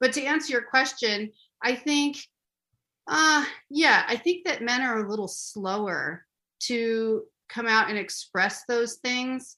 [0.00, 1.30] But to answer your question,
[1.62, 2.18] I think
[3.08, 6.24] uh, yeah, I think that men are a little slower
[6.60, 9.56] to come out and express those things.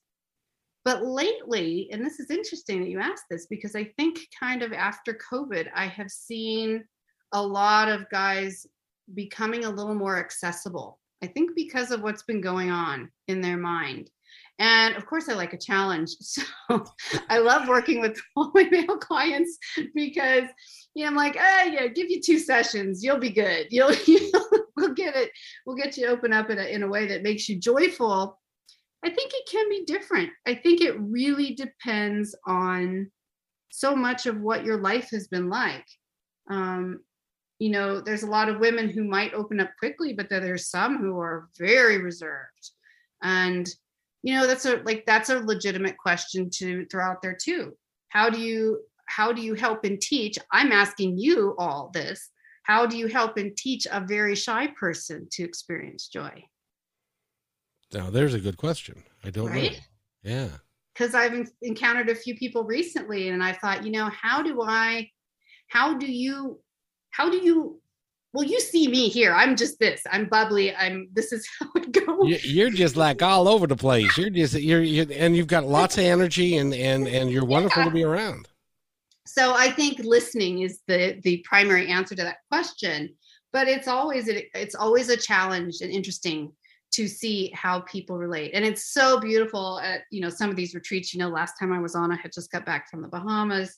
[0.83, 4.73] But lately, and this is interesting that you asked this because I think kind of
[4.73, 6.83] after COVID, I have seen
[7.33, 8.65] a lot of guys
[9.13, 10.99] becoming a little more accessible.
[11.23, 14.09] I think because of what's been going on in their mind.
[14.57, 16.11] And of course, I like a challenge.
[16.21, 16.85] So
[17.29, 19.57] I love working with all my male clients
[19.93, 20.45] because
[20.93, 23.67] you know, I'm like, ah, yeah, give you two sessions, you'll be good.
[23.69, 24.31] You'll, you'll
[24.75, 25.31] we'll get it,
[25.65, 28.39] we'll get you open up in a, in a way that makes you joyful.
[29.03, 30.29] I think it can be different.
[30.45, 33.09] I think it really depends on
[33.71, 35.85] so much of what your life has been like.
[36.49, 36.99] Um,
[37.57, 40.69] you know, there's a lot of women who might open up quickly, but then there's
[40.69, 42.71] some who are very reserved.
[43.23, 43.67] And,
[44.23, 47.73] you know, that's a like that's a legitimate question to throw out there too.
[48.09, 48.81] How do you
[49.15, 50.37] how do you help and teach?
[50.51, 52.29] I'm asking you all this.
[52.63, 56.43] How do you help and teach a very shy person to experience joy?
[57.93, 59.03] Now, there's a good question.
[59.23, 59.73] I don't right?
[59.73, 59.77] know.
[60.23, 60.49] Yeah.
[60.93, 65.09] Because I've encountered a few people recently, and I thought, you know, how do I,
[65.67, 66.59] how do you,
[67.09, 67.81] how do you
[68.33, 71.91] well you see me here i'm just this i'm bubbly i'm this is how it
[71.91, 75.65] goes you're just like all over the place you're just you're, you're and you've got
[75.65, 77.89] lots of energy and and and you're wonderful yeah.
[77.89, 78.47] to be around
[79.33, 83.09] so i think listening is the the primary answer to that question
[83.53, 86.51] but it's always it's always a challenge and interesting
[86.91, 88.51] to see how people relate.
[88.53, 91.13] And it's so beautiful at you know some of these retreats.
[91.13, 93.77] You know last time i was on i had just got back from the bahamas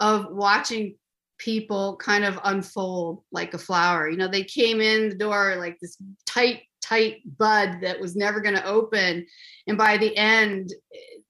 [0.00, 0.96] of watching
[1.38, 4.08] people kind of unfold like a flower.
[4.08, 8.40] You know they came in the door like this tight tight bud that was never
[8.40, 9.26] going to open.
[9.66, 10.72] And by the end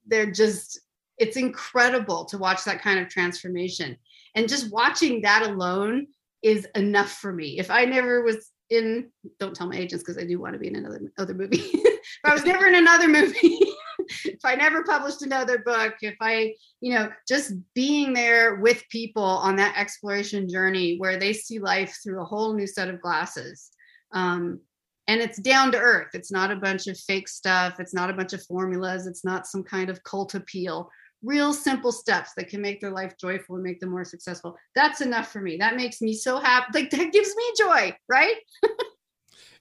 [0.07, 0.81] they're just
[1.19, 3.97] it's incredible to watch that kind of transformation.
[4.35, 6.07] And just watching that alone
[6.43, 7.59] is enough for me.
[7.59, 10.67] If i never was in don't tell my agents because i do want to be
[10.67, 11.63] in another other movie.
[12.25, 13.37] If i was never in another movie
[14.25, 19.23] if i never published another book if i you know just being there with people
[19.23, 23.71] on that exploration journey where they see life through a whole new set of glasses
[24.13, 24.61] um,
[25.09, 26.09] and it's down to earth.
[26.15, 27.79] It's not a bunch of fake stuff.
[27.79, 29.07] It's not a bunch of formulas.
[29.07, 30.91] It's not some kind of cult appeal
[31.27, 34.57] real simple steps that can make their life joyful and make them more successful.
[34.75, 35.57] That's enough for me.
[35.57, 36.67] That makes me so happy.
[36.73, 38.37] Like that gives me joy, right?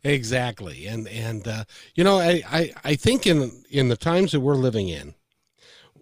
[0.04, 0.86] exactly.
[0.86, 1.64] And and uh,
[1.96, 5.16] you know, I, I I think in in the times that we're living in,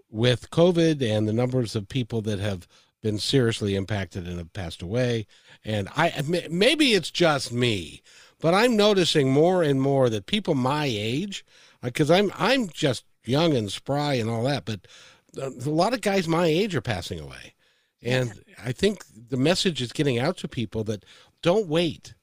[0.10, 2.68] with COVID and the numbers of people that have
[3.02, 5.26] been seriously impacted and have passed away,
[5.64, 6.14] and I
[6.50, 8.02] maybe it's just me,
[8.40, 11.46] but I'm noticing more and more that people my age,
[11.82, 14.82] because uh, I'm I'm just young and spry and all that, but
[15.38, 17.54] a lot of guys my age are passing away,
[18.02, 21.06] and I think the message is getting out to people that
[21.42, 22.16] don't wait.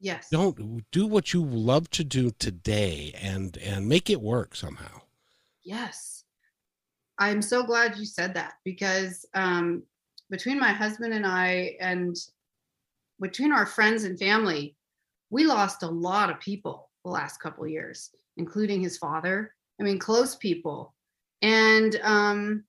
[0.00, 0.28] Yes.
[0.30, 5.02] Don't do what you love to do today and and make it work somehow.
[5.64, 6.24] Yes.
[7.18, 9.82] I'm so glad you said that because um
[10.30, 12.16] between my husband and I and
[13.20, 14.76] between our friends and family,
[15.30, 19.54] we lost a lot of people the last couple of years, including his father.
[19.80, 20.94] I mean, close people.
[21.42, 22.64] And um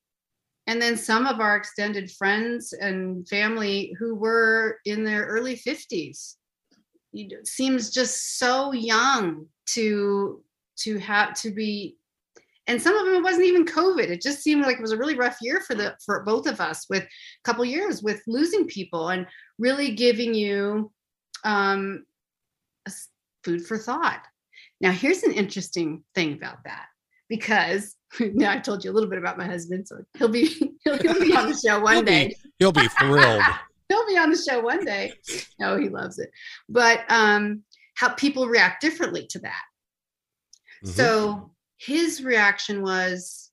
[0.67, 6.35] and then some of our extended friends and family who were in their early 50s
[7.13, 10.43] it seems just so young to
[10.77, 11.97] to have to be
[12.67, 14.09] and some of them it wasn't even covid.
[14.09, 16.61] It just seemed like it was a really rough year for the for both of
[16.61, 17.07] us with a
[17.43, 19.25] couple years with losing people and
[19.57, 20.91] really giving you
[21.43, 22.05] um
[23.43, 24.21] food for thought.
[24.81, 26.85] Now here's an interesting thing about that
[27.27, 30.47] because now I told you a little bit about my husband, so he'll be
[30.83, 32.27] he'll, he'll be on the show one he'll day.
[32.29, 33.43] Be, he'll be thrilled.
[33.89, 35.13] he'll be on the show one day.
[35.59, 36.29] No, he loves it.
[36.67, 37.63] But um,
[37.95, 39.63] how people react differently to that.
[40.83, 40.91] Mm-hmm.
[40.91, 43.51] So his reaction was,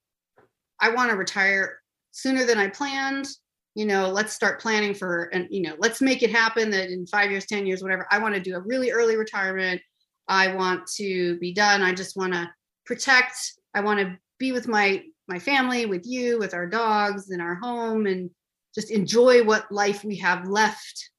[0.80, 1.78] "I want to retire
[2.12, 3.28] sooner than I planned."
[3.74, 6.70] You know, let's start planning for, and you know, let's make it happen.
[6.70, 9.82] That in five years, ten years, whatever, I want to do a really early retirement.
[10.28, 11.82] I want to be done.
[11.82, 12.48] I just want to
[12.86, 13.36] protect.
[13.74, 17.56] I want to be with my my family, with you, with our dogs in our
[17.56, 18.30] home, and
[18.74, 21.10] just enjoy what life we have left.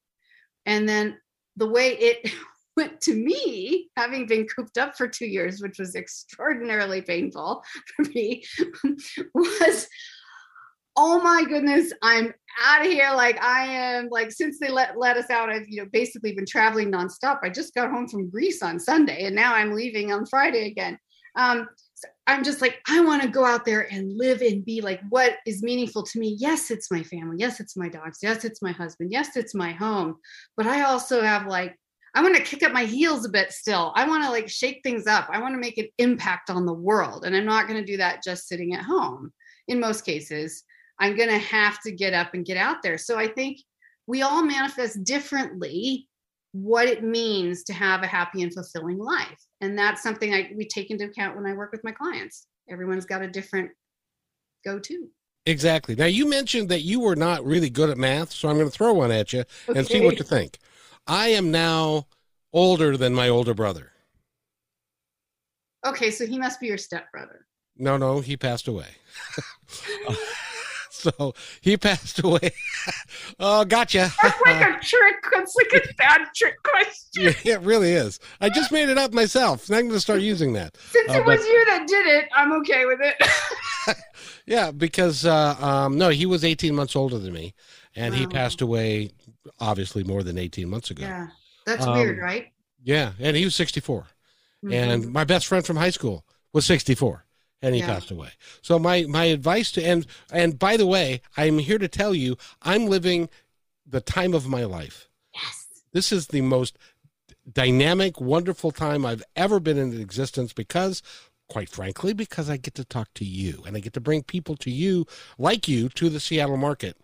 [0.65, 1.17] And then
[1.57, 2.31] the way it
[2.77, 7.63] went to me, having been cooped up for two years, which was extraordinarily painful
[7.95, 8.43] for me,
[9.33, 9.87] was
[10.99, 12.33] oh my goodness, I'm
[12.65, 13.11] out of here.
[13.13, 16.45] Like I am like since they let let us out, I've you know basically been
[16.45, 17.39] traveling nonstop.
[17.43, 20.97] I just got home from Greece on Sunday and now I'm leaving on Friday again.
[21.35, 21.67] Um,
[22.27, 25.37] I'm just like, I want to go out there and live and be like what
[25.45, 26.35] is meaningful to me.
[26.39, 27.37] Yes, it's my family.
[27.39, 28.19] Yes, it's my dogs.
[28.21, 29.11] Yes, it's my husband.
[29.11, 30.17] Yes, it's my home.
[30.55, 31.75] But I also have like,
[32.13, 33.93] I want to kick up my heels a bit still.
[33.95, 35.27] I want to like shake things up.
[35.31, 37.25] I want to make an impact on the world.
[37.25, 39.31] And I'm not going to do that just sitting at home
[39.67, 40.63] in most cases.
[40.99, 42.97] I'm going to have to get up and get out there.
[42.97, 43.59] So I think
[44.07, 46.07] we all manifest differently
[46.63, 50.65] what it means to have a happy and fulfilling life and that's something I we
[50.65, 52.47] take into account when I work with my clients.
[52.69, 53.71] Everyone's got a different
[54.63, 55.07] go-to.
[55.45, 55.95] Exactly.
[55.95, 58.75] Now you mentioned that you were not really good at math, so I'm going to
[58.75, 59.79] throw one at you okay.
[59.79, 60.59] and see what you think.
[61.07, 62.07] I am now
[62.51, 63.91] older than my older brother.
[65.85, 67.45] Okay, so he must be your stepbrother.
[67.77, 68.87] No, no, he passed away.
[71.17, 72.51] so he passed away.
[73.39, 74.11] oh, gotcha.
[74.21, 75.15] That's like a trick.
[75.33, 77.35] It's like a bad trick question.
[77.43, 78.19] Yeah, it really is.
[78.41, 79.69] I just made it up myself.
[79.69, 80.75] I'm going to start using that.
[80.91, 83.97] Since uh, it was but, you that did it, I'm okay with it.
[84.45, 87.53] yeah, because uh, um, no, he was 18 months older than me,
[87.95, 89.11] and he passed away
[89.59, 91.03] obviously more than 18 months ago.
[91.03, 91.27] Yeah,
[91.65, 92.47] that's um, weird, right?
[92.83, 94.73] Yeah, and he was 64, mm-hmm.
[94.73, 97.26] and my best friend from high school was 64
[97.61, 97.87] and he yeah.
[97.87, 98.29] passed away.
[98.61, 102.37] So my my advice to and and by the way, I'm here to tell you
[102.61, 103.29] I'm living
[103.85, 105.09] the time of my life.
[105.33, 105.67] Yes.
[105.93, 106.77] This is the most
[107.51, 111.01] dynamic, wonderful time I've ever been in existence because
[111.47, 114.57] quite frankly because I get to talk to you and I get to bring people
[114.57, 115.05] to you
[115.37, 116.97] like you to the Seattle market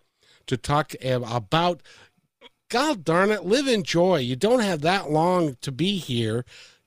[0.46, 1.80] to talk about
[2.68, 4.18] God darn it, live in joy.
[4.18, 6.44] You don't have that long to be here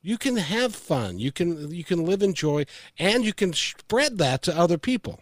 [0.07, 1.19] you can have fun.
[1.19, 2.63] You can you can live in joy
[2.97, 5.19] and you can spread that to other people.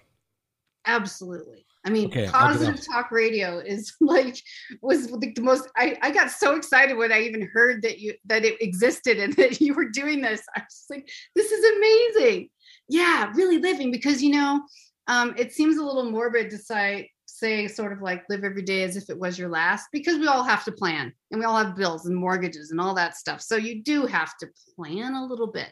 [0.85, 1.65] Absolutely.
[1.83, 4.37] I mean okay, positive talk radio is like
[4.83, 8.13] was the, the most I, I got so excited when i even heard that you
[8.25, 10.43] that it existed and that you were doing this.
[10.55, 12.49] I was like this is amazing.
[12.87, 14.61] Yeah really living because you know
[15.07, 18.83] um, it seems a little morbid to say say sort of like live every day
[18.83, 21.57] as if it was your last because we all have to plan and we all
[21.57, 23.41] have bills and mortgages and all that stuff.
[23.41, 25.71] So you do have to plan a little bit.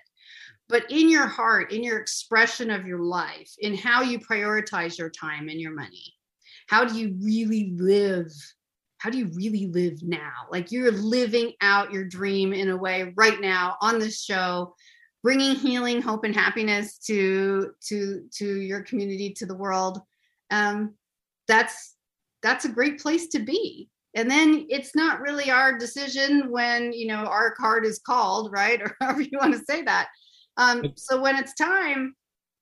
[0.69, 5.09] But in your heart, in your expression of your life, in how you prioritize your
[5.09, 6.13] time and your money,
[6.67, 8.31] how do you really live?
[8.97, 10.31] How do you really live now?
[10.51, 14.73] Like you're living out your dream in a way right now on this show
[15.23, 20.01] bringing healing hope and happiness to to to your community to the world
[20.51, 20.93] um,
[21.47, 21.95] that's
[22.41, 23.89] that's a great place to be.
[24.15, 28.81] And then it's not really our decision when you know our card is called right?
[28.83, 30.09] Or however you want to say that.
[30.57, 32.15] Um, so when it's time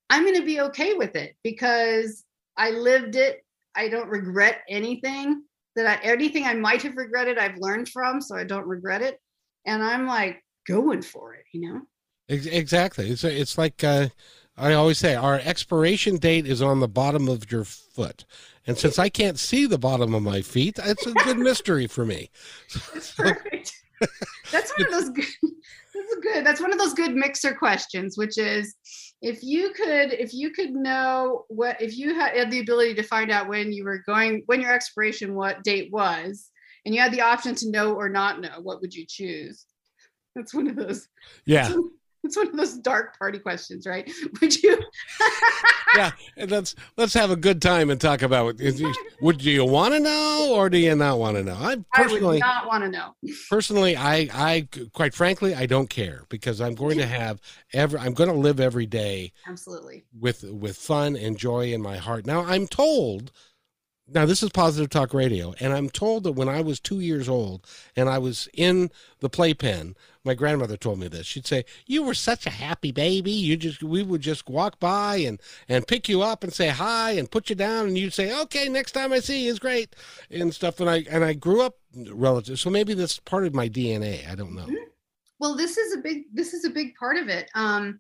[0.10, 2.24] i'm going to be okay with it because
[2.58, 3.44] i lived it.
[3.76, 5.44] I don't regret anything
[5.76, 9.20] that i anything i might have regretted i've learned from so i don't regret it.
[9.66, 11.82] And i'm like going for it, you know?
[12.30, 13.10] Exactly.
[13.10, 14.08] It's it's like uh,
[14.58, 18.26] I always say, our expiration date is on the bottom of your foot,
[18.68, 22.06] and since I can't see the bottom of my feet, it's a good mystery for
[22.06, 22.30] me.
[22.94, 23.74] That's perfect.
[24.52, 25.26] That's one of those good.
[25.94, 26.46] That's good.
[26.46, 28.76] That's one of those good mixer questions, which is,
[29.22, 33.32] if you could, if you could know what, if you had the ability to find
[33.32, 36.50] out when you were going, when your expiration, what date was,
[36.86, 39.66] and you had the option to know or not know, what would you choose?
[40.36, 41.08] That's one of those.
[41.46, 41.74] Yeah.
[42.32, 44.10] It's one of those dark party questions, right?
[44.42, 44.78] Would you?
[45.96, 46.12] yeah,
[46.48, 49.02] let's let's have a good time and talk about it.
[49.22, 51.56] Would do you want to know or do you not want to know?
[51.56, 53.16] I personally I not want to know.
[53.50, 57.42] Personally, I I quite frankly I don't care because I'm going to have
[57.74, 61.98] every I'm going to live every day absolutely with with fun and joy in my
[61.98, 62.28] heart.
[62.28, 63.32] Now I'm told
[64.14, 67.30] now this is positive talk radio and i'm told that when i was two years
[67.30, 67.66] old
[67.96, 71.26] and i was in the playpen my grandmother told me this.
[71.26, 73.32] She'd say you were such a happy baby.
[73.32, 77.12] You just we would just walk by and and pick you up and say hi
[77.12, 77.88] and put you down.
[77.88, 79.96] And you'd say okay next time i see you is great
[80.30, 80.80] and stuff.
[80.80, 84.36] And i and i grew up relative so maybe that's part of my dna i
[84.36, 84.64] don't know.
[84.64, 84.76] Mm-hmm.
[85.40, 87.50] well this is a big this is a big part of it.
[87.56, 88.00] Um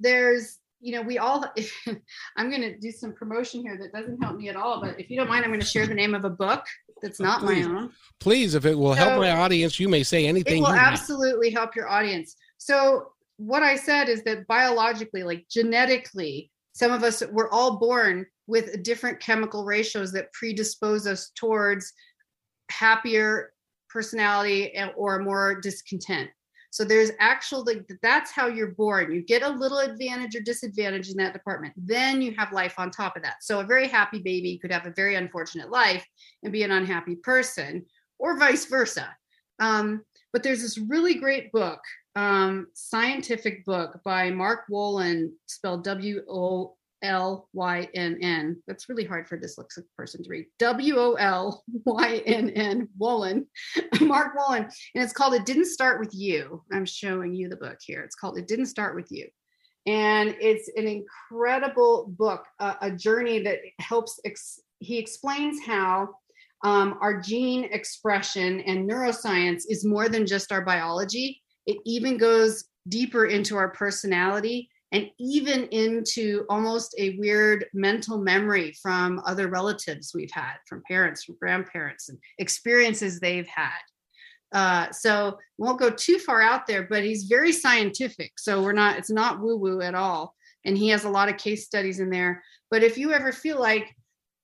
[0.00, 1.44] there's you know, we all,
[2.38, 5.10] I'm going to do some promotion here that doesn't help me at all, but if
[5.10, 6.64] you don't mind, I'm going to share the name of a book
[7.00, 7.92] that's not please, my own.
[8.18, 10.58] Please, if it will help my audience, you may say anything.
[10.58, 12.36] It will absolutely help your audience.
[12.58, 18.26] So, what I said is that biologically, like genetically, some of us, we're all born
[18.46, 21.92] with different chemical ratios that predispose us towards
[22.70, 23.52] happier
[23.88, 26.30] personality or more discontent.
[26.72, 29.12] So there's actual like that's how you're born.
[29.12, 31.74] You get a little advantage or disadvantage in that department.
[31.76, 33.42] Then you have life on top of that.
[33.42, 36.06] So a very happy baby could have a very unfortunate life
[36.42, 37.84] and be an unhappy person,
[38.18, 39.08] or vice versa.
[39.58, 40.02] Um,
[40.32, 41.80] but there's this really great book,
[42.14, 48.62] um, scientific book by Mark Wolynn, spelled W O L Y N N.
[48.66, 50.46] That's really hard for a dyslexic person to read.
[50.58, 53.46] W O L Y N N, Wolynn,
[54.00, 54.70] Mark Wolynn.
[54.94, 56.62] And it's called It Didn't Start With You.
[56.72, 58.02] I'm showing you the book here.
[58.02, 59.26] It's called It Didn't Start With You.
[59.86, 66.10] And it's an incredible book, a journey that helps, ex- he explains how
[66.62, 71.40] um, our gene expression and neuroscience is more than just our biology.
[71.66, 78.72] It even goes deeper into our personality and even into almost a weird mental memory
[78.82, 83.78] from other relatives we've had, from parents, from grandparents, and experiences they've had.
[84.52, 88.32] Uh, so won't go too far out there, but he's very scientific.
[88.36, 90.34] So we're not, it's not woo woo at all.
[90.64, 92.42] And he has a lot of case studies in there.
[92.68, 93.94] But if you ever feel like,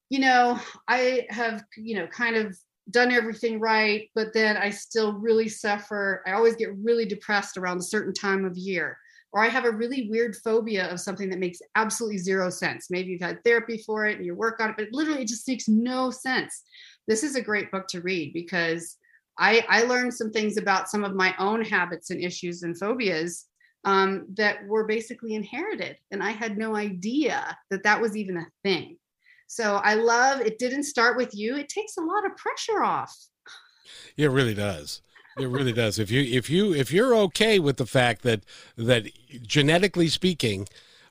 [0.09, 2.57] you know, I have, you know, kind of
[2.89, 7.79] done everything right, but then I still really suffer, I always get really depressed around
[7.79, 8.97] a certain time of year
[9.33, 12.91] or I have a really weird phobia of something that makes absolutely zero sense.
[12.91, 15.49] Maybe you've had therapy for it and you work on it, but literally it just
[15.49, 16.63] makes no sense.
[17.07, 18.97] This is a great book to read because
[19.39, 23.47] I, I learned some things about some of my own habits and issues and phobias
[23.85, 25.97] um, that were basically inherited.
[26.11, 28.97] And I had no idea that that was even a thing.
[29.47, 31.57] So I love it didn't start with you.
[31.57, 33.15] It takes a lot of pressure off.
[34.17, 35.03] Yeah, it really does.
[35.39, 35.99] It really does.
[35.99, 38.43] If you if you if you're okay with the fact that
[38.77, 39.07] that
[39.43, 40.67] genetically speaking,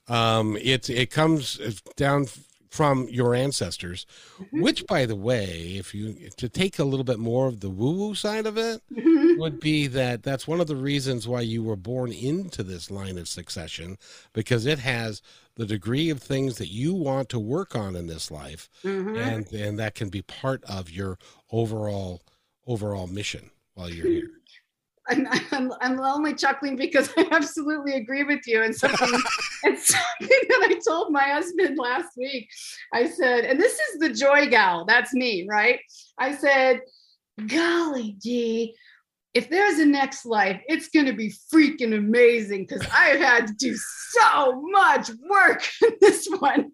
[0.07, 1.59] um, it it comes
[1.95, 2.27] down
[2.75, 4.05] from your ancestors,
[4.37, 4.61] mm-hmm.
[4.61, 7.91] which by the way, if you to take a little bit more of the woo
[7.91, 9.39] woo side of it, mm-hmm.
[9.39, 13.17] would be that that's one of the reasons why you were born into this line
[13.17, 13.97] of succession
[14.33, 15.21] because it has
[15.55, 19.15] the degree of things that you want to work on in this life, mm-hmm.
[19.15, 21.19] and and that can be part of your
[21.51, 22.23] overall
[22.67, 24.29] overall mission while you're here?
[25.07, 28.63] I'm, I'm, I'm only chuckling because I absolutely agree with you.
[28.63, 29.07] And something,
[29.63, 32.49] and something that I told my husband last week,
[32.91, 35.79] I said, and this is the joy gal, that's me, right?
[36.17, 36.81] I said,
[37.47, 38.75] golly gee,
[39.35, 43.53] if there's a next life, it's going to be freaking amazing because I've had to
[43.53, 46.71] do so much work in this one.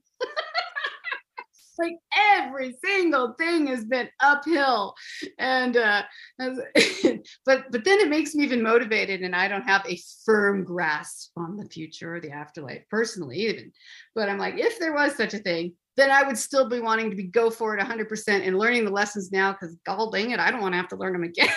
[1.81, 1.95] Like
[2.37, 4.93] every single thing has been uphill
[5.39, 6.03] and uh
[6.39, 11.31] but but then it makes me even motivated and i don't have a firm grasp
[11.37, 13.71] on the future or the afterlife personally even
[14.15, 17.09] but i'm like if there was such a thing then I would still be wanting
[17.09, 20.39] to be go for it 100% and learning the lessons now because god dang it,
[20.39, 21.49] I don't want to have to learn them again.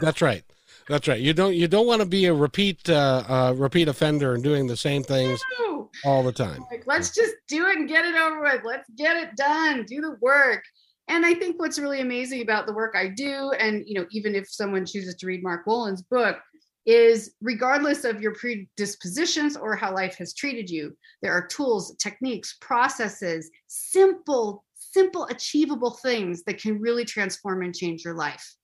[0.00, 0.44] That's right.
[0.88, 1.20] That's right.
[1.20, 4.66] You don't you don't want to be a repeat uh, uh, repeat offender and doing
[4.66, 5.90] the same things no.
[6.04, 6.64] all the time.
[6.70, 8.62] Like, let's just do it and get it over with.
[8.64, 9.84] Let's get it done.
[9.86, 10.62] Do the work.
[11.08, 14.34] And I think what's really amazing about the work I do, and you know, even
[14.34, 16.38] if someone chooses to read Mark Wolynn's book,
[16.86, 22.56] is regardless of your predispositions or how life has treated you, there are tools, techniques,
[22.60, 28.54] processes, simple, simple, achievable things that can really transform and change your life.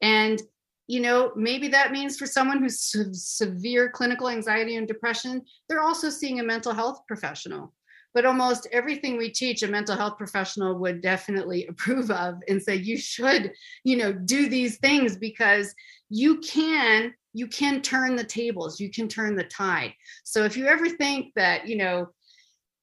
[0.00, 0.40] And
[0.88, 2.80] you know, maybe that means for someone who's
[3.12, 7.72] severe clinical anxiety and depression, they're also seeing a mental health professional.
[8.14, 12.74] But almost everything we teach, a mental health professional would definitely approve of and say,
[12.74, 13.52] you should,
[13.84, 15.74] you know, do these things because
[16.08, 19.92] you can you can turn the tables you can turn the tide
[20.24, 22.08] so if you ever think that you know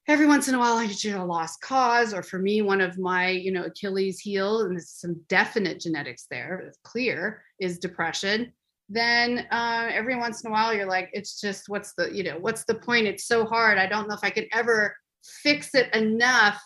[0.07, 2.97] every once in a while I get a lost cause, or for me, one of
[2.99, 8.51] my, you know, Achilles heel, and there's some definite genetics there, it's clear, is depression.
[8.87, 12.37] Then uh, every once in a while you're like, it's just what's the, you know,
[12.39, 13.07] what's the point?
[13.07, 13.77] It's so hard.
[13.77, 16.61] I don't know if I could ever fix it enough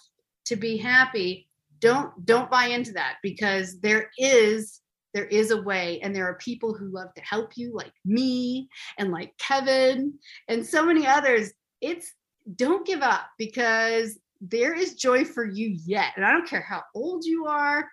[0.46, 1.48] to be happy.
[1.80, 4.82] Don't don't buy into that because there is
[5.14, 8.68] there is a way and there are people who love to help you like me
[8.98, 10.14] and like Kevin
[10.50, 12.14] and so many others it's
[12.56, 16.14] don't give up because there is joy for you yet.
[16.16, 17.88] And I don't care how old you are.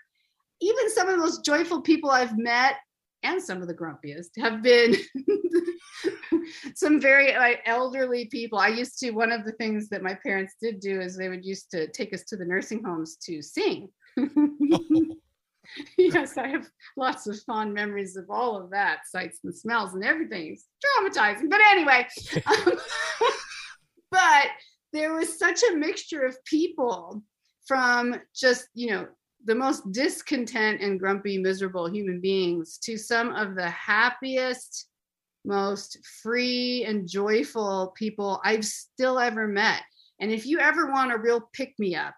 [0.61, 2.77] Even some of the most joyful people I've met
[3.27, 4.95] and some of the grumpiest have been
[6.75, 8.59] some very like, elderly people.
[8.59, 11.45] I used to, one of the things that my parents did do is they would
[11.45, 13.89] used to take us to the nursing homes to sing.
[15.99, 20.05] yes, I have lots of fond memories of all of that, sights and smells and
[20.05, 20.53] everything.
[20.53, 21.51] It's traumatizing.
[21.51, 22.07] But anyway,
[22.47, 22.79] um,
[24.11, 24.47] but
[24.93, 27.23] there was such a mixture of people
[27.67, 29.07] from just, you know,
[29.47, 34.89] the most discontent and grumpy, miserable human beings to some of the happiest,
[35.45, 39.83] most free and joyful people I've still ever met.
[40.21, 42.15] And if you ever want a real pick me up,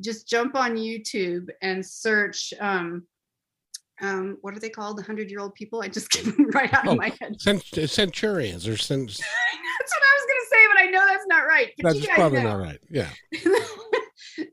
[0.00, 3.04] just jump on YouTube and search um,
[4.02, 4.96] um, what are they called?
[4.96, 5.82] The hundred year old people?
[5.82, 7.40] I just get them right out oh, of my head.
[7.40, 9.08] Cent- centurions or cent-
[9.80, 11.72] That's what I was going to say, but I know that's not right.
[11.78, 12.58] But that's probably know.
[12.58, 12.80] not right.
[12.90, 13.08] Yeah.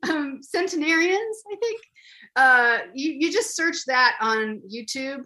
[0.09, 1.81] um, centenarians, I think.
[2.37, 5.25] Uh, you you just search that on YouTube.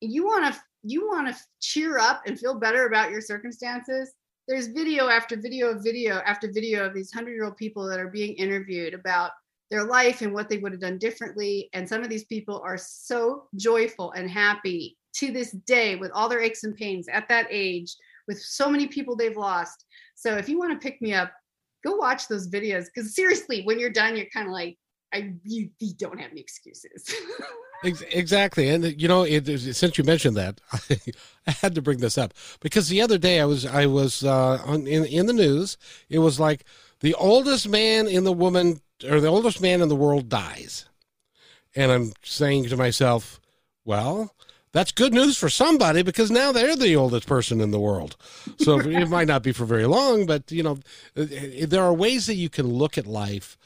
[0.00, 4.14] You want to you want to cheer up and feel better about your circumstances.
[4.48, 8.00] There's video after video of video after video of these hundred year old people that
[8.00, 9.32] are being interviewed about
[9.70, 11.68] their life and what they would have done differently.
[11.74, 16.28] And some of these people are so joyful and happy to this day with all
[16.28, 17.94] their aches and pains at that age
[18.28, 19.84] with so many people they've lost.
[20.14, 21.32] So if you want to pick me up,
[21.84, 24.78] go watch those videos because seriously, when you're done, you're kind of like,
[25.12, 27.14] I you don't have any excuses.
[27.84, 30.60] exactly, and you know, it, since you mentioned that,
[31.46, 34.60] I, had to bring this up because the other day I was I was uh,
[34.64, 35.76] on in in the news.
[36.08, 36.64] It was like
[37.00, 40.86] the oldest man in the woman or the oldest man in the world dies,
[41.74, 43.40] and I'm saying to myself,
[43.84, 44.34] well,
[44.72, 48.16] that's good news for somebody because now they're the oldest person in the world.
[48.58, 50.78] So it might not be for very long, but you know,
[51.14, 53.65] there are ways that you can look at life uh,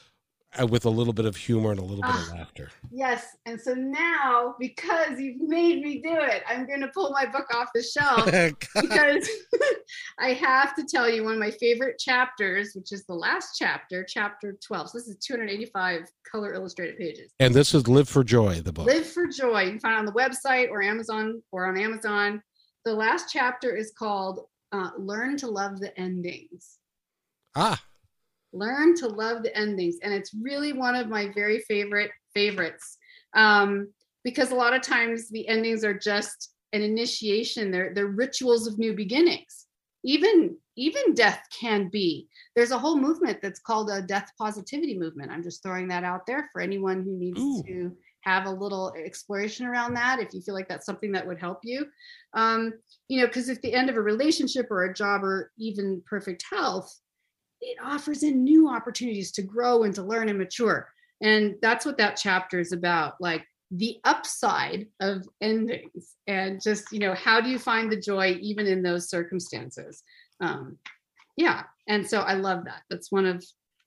[0.68, 2.70] with a little bit of humor and a little bit of ah, laughter.
[2.90, 3.36] Yes.
[3.46, 7.46] And so now, because you've made me do it, I'm going to pull my book
[7.54, 8.24] off the shelf
[8.80, 9.28] because
[10.18, 14.04] I have to tell you one of my favorite chapters, which is the last chapter,
[14.04, 14.90] chapter 12.
[14.90, 17.30] So this is 285 color illustrated pages.
[17.38, 18.86] And this is Live for Joy, the book.
[18.86, 19.62] Live for Joy.
[19.62, 22.42] You can find it on the website or Amazon or on Amazon.
[22.84, 26.78] The last chapter is called uh, Learn to Love the Endings.
[27.54, 27.80] Ah
[28.52, 32.98] learn to love the endings and it's really one of my very favorite favorites.
[33.34, 33.88] Um,
[34.24, 37.70] because a lot of times the endings are just an initiation.
[37.70, 39.66] They're, they're rituals of new beginnings.
[40.02, 42.26] Even even death can be.
[42.56, 45.30] There's a whole movement that's called a death positivity movement.
[45.30, 47.62] I'm just throwing that out there for anyone who needs Ooh.
[47.66, 51.38] to have a little exploration around that if you feel like that's something that would
[51.38, 51.84] help you.
[52.32, 52.72] Um,
[53.08, 56.44] you know because if the end of a relationship or a job or even perfect
[56.50, 56.98] health
[57.60, 60.88] it offers in new opportunities to grow and to learn and mature.
[61.22, 66.98] And that's what that chapter is about like the upside of endings and just, you
[66.98, 70.02] know, how do you find the joy even in those circumstances?
[70.40, 70.78] Um,
[71.36, 71.64] yeah.
[71.88, 72.82] And so I love that.
[72.90, 73.44] That's one of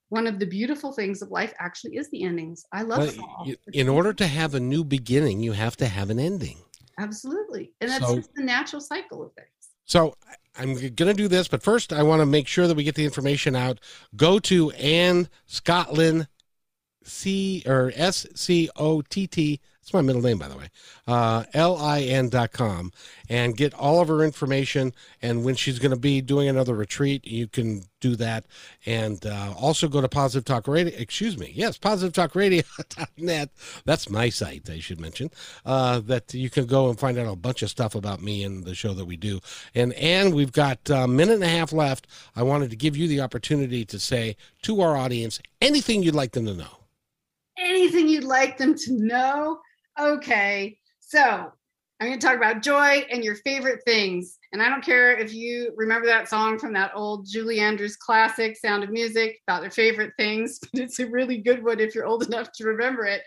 [0.10, 2.64] one of the beautiful things of life actually is the endings.
[2.72, 3.52] I love fall.
[3.74, 6.58] In order to have a new beginning, you have to have an ending.
[7.00, 7.74] Absolutely.
[7.82, 9.48] And that's so, just the natural cycle of things.
[9.86, 10.16] So
[10.56, 12.96] I'm going to do this, but first I want to make sure that we get
[12.96, 13.80] the information out.
[14.16, 16.28] Go to Anne Scottlin
[17.04, 20.70] C or S C O T T That's my middle name, by the way.
[21.06, 22.94] Uh, L-I-N.com
[23.30, 24.94] and get all of her information.
[25.22, 28.46] And when she's going to be doing another retreat, you can do that.
[28.86, 30.94] And uh, also go to Positive Talk Radio.
[30.98, 31.52] Excuse me.
[31.54, 33.50] Yes, positivetalkradio.net.
[33.84, 35.32] That's my site, I should mention.
[35.66, 38.64] Uh, that you can go and find out a bunch of stuff about me and
[38.64, 39.42] the show that we do.
[39.76, 42.08] And and we've got a minute and a half left.
[42.38, 46.32] I wanted to give you the opportunity to say to our audience anything you'd like
[46.32, 46.78] them to know.
[47.58, 49.60] Anything you'd like them to know?
[50.00, 50.78] Okay.
[51.00, 51.52] So
[52.00, 54.38] I'm going to talk about joy and your favorite things.
[54.52, 58.58] And I don't care if you remember that song from that old Julie Andrews classic,
[58.58, 62.06] Sound of Music, about their favorite things, but it's a really good one if you're
[62.06, 63.22] old enough to remember it.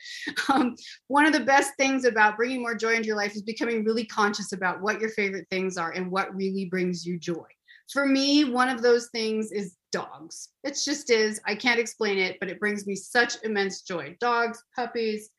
[0.49, 0.77] Um,
[1.09, 4.05] one of the best things about bringing more joy into your life is becoming really
[4.05, 7.47] conscious about what your favorite things are and what really brings you joy.
[7.93, 10.51] For me, one of those things is dogs.
[10.65, 11.41] It just is.
[11.47, 14.17] I can't explain it, but it brings me such immense joy.
[14.21, 15.31] Dogs, puppies,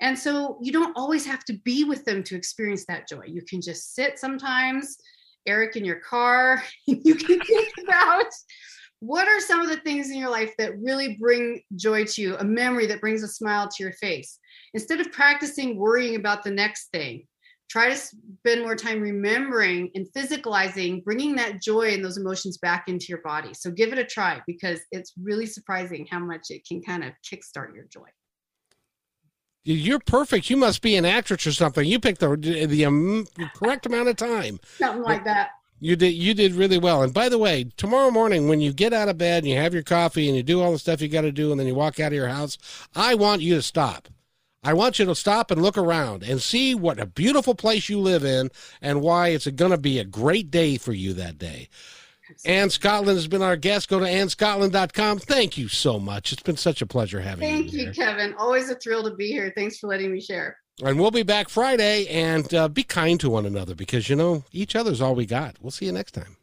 [0.00, 3.24] and so you don't always have to be with them to experience that joy.
[3.26, 4.96] You can just sit sometimes,
[5.46, 6.62] Eric, in your car.
[6.86, 8.26] you can think about
[9.00, 12.36] what are some of the things in your life that really bring joy to you,
[12.36, 14.38] a memory that brings a smile to your face.
[14.74, 17.26] Instead of practicing worrying about the next thing,
[17.70, 22.84] try to spend more time remembering and physicalizing, bringing that joy and those emotions back
[22.88, 23.54] into your body.
[23.54, 27.12] So give it a try because it's really surprising how much it can kind of
[27.24, 28.08] kickstart your joy.
[29.62, 30.48] You're perfect.
[30.48, 31.86] You must be an actress or something.
[31.86, 34.58] You picked the the um, correct amount of time.
[34.78, 35.50] Something like that.
[35.80, 37.02] You did you did really well.
[37.02, 39.74] And by the way, tomorrow morning when you get out of bed and you have
[39.74, 41.74] your coffee and you do all the stuff you got to do and then you
[41.74, 42.58] walk out of your house,
[42.94, 44.08] I want you to stop.
[44.62, 47.98] I want you to stop and look around and see what a beautiful place you
[47.98, 48.50] live in
[48.82, 51.70] and why it's going to be a great day for you that day.
[52.44, 53.88] Anne Scottlin has been our guest.
[53.88, 55.18] Go to annescottlin.com.
[55.18, 56.32] Thank you so much.
[56.32, 57.84] It's been such a pleasure having Thank you.
[57.84, 58.34] Thank you, Kevin.
[58.34, 59.52] Always a thrill to be here.
[59.56, 60.56] Thanks for letting me share.
[60.82, 64.44] And we'll be back Friday and uh, be kind to one another because, you know,
[64.52, 65.56] each other's all we got.
[65.60, 66.36] We'll see you next time.